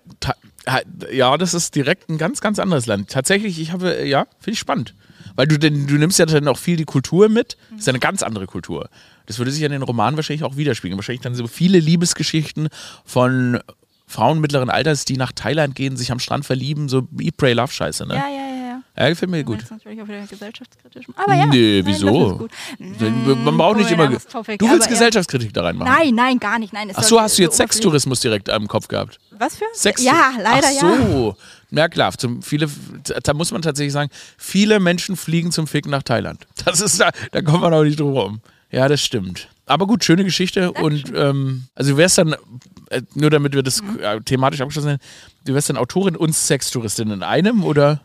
ja, 1.12 1.36
das 1.36 1.54
ist 1.54 1.74
direkt 1.74 2.08
ein 2.08 2.18
ganz, 2.18 2.40
ganz 2.40 2.58
anderes 2.58 2.86
Land. 2.86 3.10
Tatsächlich, 3.10 3.60
ich 3.60 3.72
habe, 3.72 4.04
ja, 4.06 4.26
finde 4.38 4.52
ich 4.52 4.58
spannend. 4.58 4.94
Weil 5.34 5.46
du, 5.46 5.58
denn, 5.58 5.86
du 5.86 5.94
nimmst 5.94 6.18
ja 6.18 6.26
dann 6.26 6.48
auch 6.48 6.58
viel 6.58 6.76
die 6.76 6.84
Kultur 6.84 7.28
mit. 7.28 7.56
Das 7.70 7.80
ist 7.80 7.86
ja 7.86 7.92
eine 7.92 8.00
ganz 8.00 8.22
andere 8.22 8.46
Kultur. 8.46 8.88
Das 9.26 9.38
würde 9.38 9.50
sich 9.50 9.62
in 9.62 9.70
den 9.70 9.82
Romanen 9.82 10.16
wahrscheinlich 10.16 10.42
auch 10.42 10.56
widerspiegeln. 10.56 10.98
Wahrscheinlich 10.98 11.20
dann 11.20 11.34
so 11.34 11.46
viele 11.46 11.78
Liebesgeschichten 11.78 12.68
von 13.04 13.60
Frauen 14.06 14.40
mittleren 14.40 14.70
Alters, 14.70 15.04
die 15.04 15.16
nach 15.16 15.32
Thailand 15.32 15.74
gehen, 15.74 15.96
sich 15.96 16.10
am 16.10 16.18
Strand 16.18 16.46
verlieben, 16.46 16.88
so 16.88 17.06
Eat, 17.20 17.36
Pray, 17.36 17.52
Love 17.52 17.70
Scheiße, 17.70 18.06
ne? 18.06 18.14
Ja, 18.14 18.28
ja, 18.28 18.37
ja, 18.98 19.02
ja. 19.02 19.04
Ja, 19.04 19.08
gefällt 19.10 19.30
mir 19.30 19.44
gut. 19.44 19.64
Natürlich 19.70 20.02
auch 20.02 20.08
wieder 20.08 20.26
gesellschaftskritisch. 20.26 21.06
Aber 21.16 21.34
ja. 21.34 21.46
Nee, 21.46 21.82
nein, 21.82 21.86
wieso? 21.86 22.36
gut. 22.38 22.50
Man 23.44 23.56
braucht 23.56 23.76
nicht 23.78 23.90
immer. 23.90 24.10
Topic, 24.18 24.58
Du 24.58 24.68
willst 24.70 24.86
ja. 24.86 24.92
Gesellschaftskritik 24.92 25.54
da 25.54 25.62
reinmachen. 25.62 25.92
Nein, 25.92 26.14
nein, 26.14 26.38
gar 26.38 26.58
nicht. 26.58 26.72
Nein, 26.72 26.90
Ach 26.94 27.02
so, 27.02 27.20
hast 27.20 27.38
du 27.38 27.42
jetzt 27.42 27.56
so 27.56 27.62
Sextourismus 27.62 28.20
direkt 28.20 28.48
im 28.48 28.68
Kopf 28.68 28.88
gehabt? 28.88 29.18
Was 29.30 29.56
für? 29.56 29.64
Sex 29.72 30.02
Ja, 30.02 30.32
leider 30.42 30.66
Ach 30.68 30.82
ja. 30.82 31.06
so. 31.10 31.36
Ja 31.70 31.88
klar, 31.88 32.12
zum, 32.16 32.40
viele, 32.42 32.66
da 33.22 33.34
muss 33.34 33.52
man 33.52 33.60
tatsächlich 33.60 33.92
sagen, 33.92 34.10
viele 34.38 34.80
Menschen 34.80 35.16
fliegen 35.16 35.52
zum 35.52 35.66
Ficken 35.66 35.90
nach 35.90 36.02
Thailand. 36.02 36.46
Das 36.64 36.80
ist 36.80 36.98
da, 37.00 37.10
da 37.30 37.42
kommt 37.42 37.60
man 37.60 37.72
auch 37.74 37.84
nicht 37.84 38.00
drum 38.00 38.12
rum. 38.12 38.40
Ja, 38.70 38.88
das 38.88 39.02
stimmt. 39.02 39.48
Aber 39.66 39.86
gut, 39.86 40.02
schöne 40.02 40.24
Geschichte 40.24 40.72
und 40.72 41.12
ähm, 41.14 41.64
also 41.74 41.92
du 41.92 41.96
wärst 41.98 42.16
dann, 42.18 42.34
äh, 42.90 43.02
nur 43.14 43.28
damit 43.30 43.54
wir 43.54 43.62
das 43.62 43.82
Mhm. 43.82 43.98
äh, 44.00 44.20
thematisch 44.20 44.60
abgeschlossen 44.62 44.92
haben, 44.92 44.98
du 45.44 45.54
wärst 45.54 45.68
dann 45.68 45.76
Autorin 45.76 46.16
und 46.16 46.34
Sextouristin 46.34 47.10
in 47.10 47.22
einem 47.22 47.62
oder? 47.64 48.00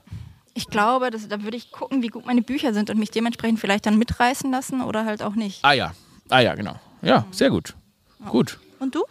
Ich 0.54 0.68
glaube, 0.68 1.10
dass, 1.10 1.28
da 1.28 1.44
würde 1.44 1.58
ich 1.58 1.72
gucken, 1.72 2.04
wie 2.04 2.08
gut 2.08 2.26
meine 2.26 2.42
Bücher 2.42 2.74
sind 2.74 2.90
und 2.90 3.00
mich 3.00 3.10
dementsprechend 3.10 3.60
vielleicht 3.60 3.86
dann 3.86 3.98
mitreißen 3.98 4.52
lassen 4.52 4.82
oder 4.82 5.06
halt 5.06 5.24
auch 5.24 5.36
nicht. 5.36 5.60
Ah 5.64 5.74
ja, 5.74 5.94
ah 6.30 6.40
ja, 6.40 6.54
genau. 6.54 6.80
Ja, 7.02 7.26
sehr 7.32 7.50
gut. 7.50 7.76
Gut. 8.30 8.60
Und 8.80 8.96
du? 8.96 9.04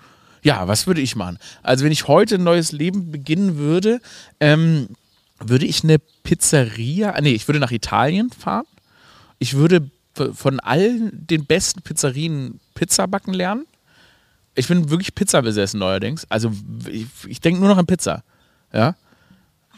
Ja, 0.43 0.67
was 0.67 0.87
würde 0.87 1.01
ich 1.01 1.17
machen? 1.17 1.39
Also, 1.63 1.85
wenn 1.85 1.93
ich 1.93 2.09
heute 2.09 2.37
ein 2.37 2.45
neues 2.45 2.73
Leben 2.73 3.13
beginnen 3.13 3.59
würde, 3.59 4.01
ähm, 4.41 4.89
würde 5.39 5.67
ich 5.67 5.85
eine 5.85 5.99
Pizzeria, 5.99 7.11
ah, 7.11 7.21
nee, 7.21 7.33
ich 7.33 7.49
würde 7.49 7.61
nach 7.61 7.71
Italien 7.71 8.31
fahren. 8.31 8.67
Ich 9.39 9.55
würde 9.55 9.91
von 10.35 10.61
allen 10.61 11.27
den 11.27 11.47
besten 11.47 11.83
Pizzerien 11.83 12.61
Pizza 12.75 13.07
backen 13.09 13.33
lernen. 13.33 13.67
Ich 14.55 14.69
bin 14.69 14.91
wirklich 14.91 15.15
Pizza 15.15 15.43
besessen 15.43 15.81
neuerdings. 15.81 16.27
Also, 16.29 16.53
ich, 16.89 17.07
ich 17.27 17.41
denke 17.41 17.61
nur 17.61 17.69
noch 17.69 17.79
an 17.79 17.87
Pizza. 17.87 18.23
Ja. 18.73 18.95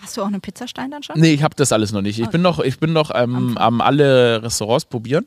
Hast 0.00 0.16
du 0.16 0.22
auch 0.22 0.26
einen 0.26 0.40
Pizzastein 0.40 0.90
dann 0.90 1.02
schon? 1.02 1.18
Nee, 1.18 1.33
ich 1.33 1.42
habe 1.42 1.54
das 1.54 1.72
alles 1.72 1.92
noch 1.92 2.02
nicht. 2.02 2.18
Ich 2.18 2.28
bin 2.28 2.42
noch, 2.42 2.59
ich 2.59 2.78
bin 2.78 2.92
noch 2.92 3.11
ähm, 3.14 3.57
am 3.57 3.80
alle 3.80 4.42
Restaurants 4.42 4.85
probieren. 4.85 5.26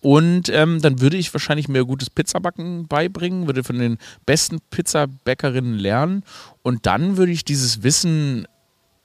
Und 0.00 0.50
ähm, 0.50 0.82
dann 0.82 1.00
würde 1.00 1.16
ich 1.16 1.32
wahrscheinlich 1.32 1.66
mir 1.68 1.86
gutes 1.86 2.10
Pizzabacken 2.10 2.86
beibringen, 2.88 3.46
würde 3.46 3.64
von 3.64 3.78
den 3.78 3.96
besten 4.26 4.58
Pizzabäckerinnen 4.70 5.78
lernen. 5.78 6.24
Und 6.62 6.84
dann 6.84 7.16
würde 7.16 7.32
ich 7.32 7.44
dieses 7.44 7.82
Wissen 7.82 8.46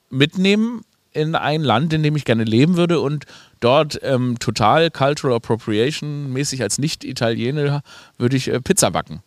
mitnehmen 0.09 0.81
in 1.11 1.35
ein 1.35 1.61
Land, 1.61 1.93
in 1.93 2.03
dem 2.03 2.15
ich 2.15 2.25
gerne 2.25 2.43
leben 2.43 2.75
würde 2.75 2.99
und 2.99 3.25
dort 3.61 3.99
ähm, 4.03 4.39
total 4.39 4.91
Cultural 4.91 5.37
Appropriation 5.37 6.31
mäßig 6.33 6.61
als 6.61 6.77
Nicht-Italiener 6.77 7.81
würde 8.17 8.35
ich 8.35 8.49
äh, 8.49 8.59
Pizza 8.59 8.91
backen. 8.91 9.21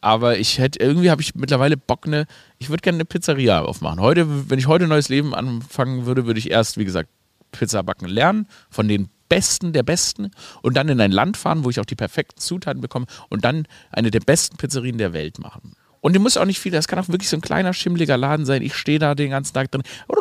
Aber 0.00 0.38
ich 0.38 0.58
hätte, 0.58 0.78
irgendwie 0.80 1.10
habe 1.10 1.20
ich 1.20 1.34
mittlerweile 1.34 1.76
Bock, 1.76 2.06
ne, 2.06 2.26
ich 2.58 2.70
würde 2.70 2.80
gerne 2.80 2.96
eine 2.96 3.04
Pizzeria 3.04 3.60
aufmachen. 3.60 4.00
Heute, 4.00 4.50
wenn 4.50 4.58
ich 4.58 4.66
heute 4.66 4.86
neues 4.86 5.08
Leben 5.08 5.34
anfangen 5.34 6.06
würde, 6.06 6.26
würde 6.26 6.38
ich 6.38 6.50
erst, 6.50 6.78
wie 6.78 6.84
gesagt, 6.84 7.10
Pizza 7.52 7.82
backen 7.82 8.06
lernen 8.06 8.46
von 8.70 8.88
den 8.88 9.10
Besten 9.28 9.72
der 9.72 9.82
Besten 9.82 10.30
und 10.62 10.76
dann 10.76 10.88
in 10.88 11.00
ein 11.00 11.12
Land 11.12 11.36
fahren, 11.36 11.64
wo 11.64 11.70
ich 11.70 11.80
auch 11.80 11.84
die 11.84 11.96
perfekten 11.96 12.40
Zutaten 12.40 12.80
bekomme 12.80 13.06
und 13.28 13.44
dann 13.44 13.66
eine 13.90 14.10
der 14.10 14.20
besten 14.20 14.56
Pizzerien 14.56 14.98
der 14.98 15.12
Welt 15.12 15.38
machen. 15.38 15.74
Und 16.00 16.14
die 16.14 16.18
muss 16.18 16.36
auch 16.36 16.46
nicht 16.46 16.58
viel, 16.58 16.72
das 16.72 16.88
kann 16.88 16.98
auch 16.98 17.08
wirklich 17.08 17.28
so 17.28 17.36
ein 17.36 17.42
kleiner, 17.42 17.74
schimmeliger 17.74 18.16
Laden 18.16 18.46
sein. 18.46 18.62
Ich 18.62 18.74
stehe 18.74 18.98
da 18.98 19.14
den 19.14 19.30
ganzen 19.30 19.52
Tag 19.52 19.70
drin 19.70 19.82
und 20.08 20.18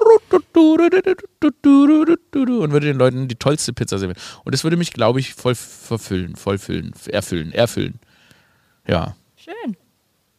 würde 2.72 2.88
den 2.88 2.98
Leuten 2.98 3.28
die 3.30 3.36
tollste 3.36 3.74
Pizza 3.74 3.98
servieren. 3.98 4.22
Und 4.44 4.54
das 4.54 4.64
würde 4.64 4.78
mich, 4.78 4.92
glaube 4.92 5.22
ich, 5.22 5.34
voll 5.34 5.56
verfüllen, 5.56 6.36
vollfüllen, 6.36 6.94
erfüllen, 7.08 7.54
erfüllen. 7.54 8.00
Ja. 8.88 9.16
Schön. 9.64 9.76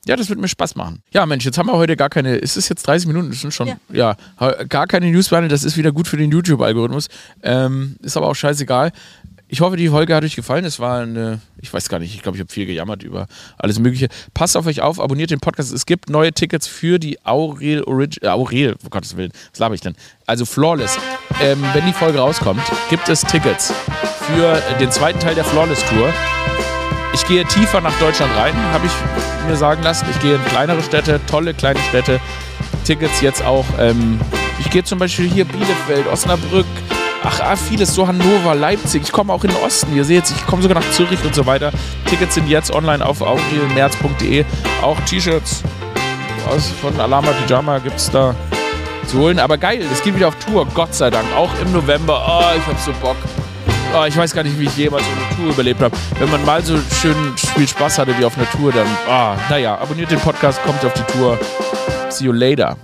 Ja, 0.06 0.16
das 0.16 0.30
wird 0.30 0.40
mir 0.40 0.48
Spaß 0.48 0.76
machen. 0.76 1.02
Ja, 1.12 1.26
Mensch, 1.26 1.44
jetzt 1.44 1.58
haben 1.58 1.66
wir 1.66 1.74
heute 1.76 1.94
gar 1.94 2.08
keine, 2.08 2.36
ist 2.36 2.56
es 2.56 2.68
jetzt 2.70 2.86
30 2.86 3.06
Minuten? 3.06 3.30
Das 3.30 3.40
sind 3.42 3.52
schon, 3.52 3.68
ja, 3.92 4.16
Ja. 4.38 4.64
gar 4.64 4.86
keine 4.86 5.10
News 5.10 5.28
behandelt. 5.28 5.52
Das 5.52 5.62
ist 5.62 5.76
wieder 5.76 5.92
gut 5.92 6.08
für 6.08 6.16
den 6.16 6.30
YouTube-Algorithmus. 6.30 7.08
Ähm, 7.42 7.96
ist 8.02 8.16
aber 8.16 8.28
auch 8.28 8.34
scheißegal. 8.34 8.92
Ich 9.52 9.60
hoffe, 9.60 9.76
die 9.76 9.88
Folge 9.88 10.14
hat 10.14 10.22
euch 10.24 10.36
gefallen. 10.36 10.64
Es 10.64 10.78
war 10.78 11.00
eine, 11.02 11.40
ich 11.60 11.72
weiß 11.74 11.88
gar 11.88 11.98
nicht, 11.98 12.14
ich 12.14 12.22
glaube, 12.22 12.36
ich 12.38 12.40
habe 12.40 12.50
viel 12.52 12.66
gejammert 12.66 13.02
über 13.02 13.26
alles 13.58 13.78
Mögliche. 13.80 14.08
Passt 14.32 14.56
auf 14.56 14.64
euch 14.66 14.80
auf, 14.80 15.00
abonniert 15.00 15.32
den 15.32 15.40
Podcast. 15.40 15.72
Es 15.72 15.86
gibt 15.86 16.08
neue 16.08 16.32
Tickets 16.32 16.66
für 16.68 16.98
die 16.98 17.18
Aurel 17.26 17.82
Origin, 17.82 18.22
äh, 18.22 18.28
Aurel, 18.28 18.76
um 18.82 18.90
Gottes 18.90 19.16
Willen, 19.16 19.32
was 19.50 19.58
laber 19.58 19.74
ich 19.74 19.80
denn? 19.82 19.96
Also 20.24 20.46
Flawless. 20.46 20.96
Ähm, 21.42 21.62
wenn 21.74 21.84
die 21.84 21.92
Folge 21.92 22.20
rauskommt, 22.20 22.62
gibt 22.88 23.08
es 23.08 23.20
Tickets 23.22 23.72
für 24.26 24.62
den 24.80 24.90
zweiten 24.92 25.18
Teil 25.20 25.34
der 25.34 25.44
Flawless 25.44 25.84
Tour. 25.86 26.10
Ich 27.12 27.26
gehe 27.26 27.44
tiefer 27.44 27.80
nach 27.80 27.96
Deutschland 27.98 28.30
rein, 28.36 28.54
habe 28.72 28.86
ich 28.86 28.92
mir 29.48 29.56
sagen 29.56 29.82
lassen. 29.82 30.06
Ich 30.10 30.20
gehe 30.20 30.34
in 30.36 30.44
kleinere 30.44 30.82
Städte, 30.82 31.20
tolle 31.26 31.54
kleine 31.54 31.80
Städte. 31.88 32.20
Tickets 32.84 33.20
jetzt 33.20 33.44
auch. 33.44 33.64
Ähm, 33.78 34.20
ich 34.58 34.70
gehe 34.70 34.84
zum 34.84 34.98
Beispiel 34.98 35.28
hier 35.28 35.44
Bielefeld, 35.44 36.06
Osnabrück. 36.06 36.66
Ach, 37.22 37.40
ah, 37.40 37.56
vieles, 37.56 37.94
so 37.94 38.06
Hannover, 38.06 38.54
Leipzig. 38.54 39.02
Ich 39.02 39.12
komme 39.12 39.32
auch 39.32 39.44
in 39.44 39.50
den 39.50 39.62
Osten. 39.62 39.94
Ihr 39.94 40.04
seht, 40.04 40.24
ich 40.30 40.46
komme 40.46 40.62
sogar 40.62 40.80
nach 40.80 40.90
Zürich 40.92 41.22
und 41.24 41.34
so 41.34 41.44
weiter. 41.44 41.70
Tickets 42.06 42.34
sind 42.34 42.48
jetzt 42.48 42.72
online 42.72 43.04
auf 43.04 43.20
aurelmerz.de. 43.20 44.44
Auch 44.82 44.98
T-Shirts 45.00 45.62
von 46.80 46.98
Alama 46.98 47.32
Pyjama 47.32 47.78
gibt 47.78 47.96
es 47.96 48.10
da 48.10 48.34
zu 49.06 49.18
holen. 49.18 49.38
Aber 49.38 49.58
geil, 49.58 49.84
es 49.92 50.02
geht 50.02 50.16
wieder 50.16 50.28
auf 50.28 50.36
Tour, 50.36 50.66
Gott 50.74 50.94
sei 50.94 51.10
Dank. 51.10 51.26
Auch 51.36 51.50
im 51.60 51.72
November. 51.72 52.24
Oh, 52.26 52.56
ich 52.56 52.66
habe 52.66 52.78
so 52.78 52.92
Bock. 53.00 53.16
Oh, 53.94 54.04
ich 54.04 54.16
weiß 54.16 54.34
gar 54.34 54.42
nicht, 54.42 54.58
wie 54.58 54.64
ich 54.64 54.76
jemals 54.76 55.04
so 55.04 55.10
eine 55.10 55.36
Tour 55.36 55.52
überlebt 55.52 55.80
habe. 55.80 55.96
Wenn 56.18 56.30
man 56.30 56.44
mal 56.44 56.62
so 56.64 56.78
schön 57.00 57.36
viel 57.36 57.68
Spaß 57.68 57.98
hatte 57.98 58.16
wie 58.18 58.24
auf 58.24 58.36
einer 58.36 58.50
Tour, 58.50 58.72
dann, 58.72 58.86
ah, 59.08 59.36
naja, 59.48 59.78
abonniert 59.78 60.10
den 60.10 60.20
Podcast, 60.20 60.62
kommt 60.62 60.84
auf 60.84 60.94
die 60.94 61.12
Tour. 61.12 61.38
See 62.08 62.24
you 62.24 62.32
later. 62.32 62.76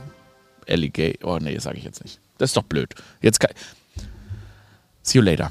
Alligator. 0.69 1.35
Oh, 1.35 1.39
nee, 1.39 1.59
sage 1.59 1.79
ich 1.79 1.85
jetzt 1.85 2.03
nicht. 2.03 2.19
Das 2.39 2.51
ist 2.51 2.57
doch 2.57 2.65
blöd. 2.65 2.95
Jetzt 3.21 3.41
kann. 3.41 3.51
See 5.03 5.19
you 5.19 5.25
later. 5.25 5.51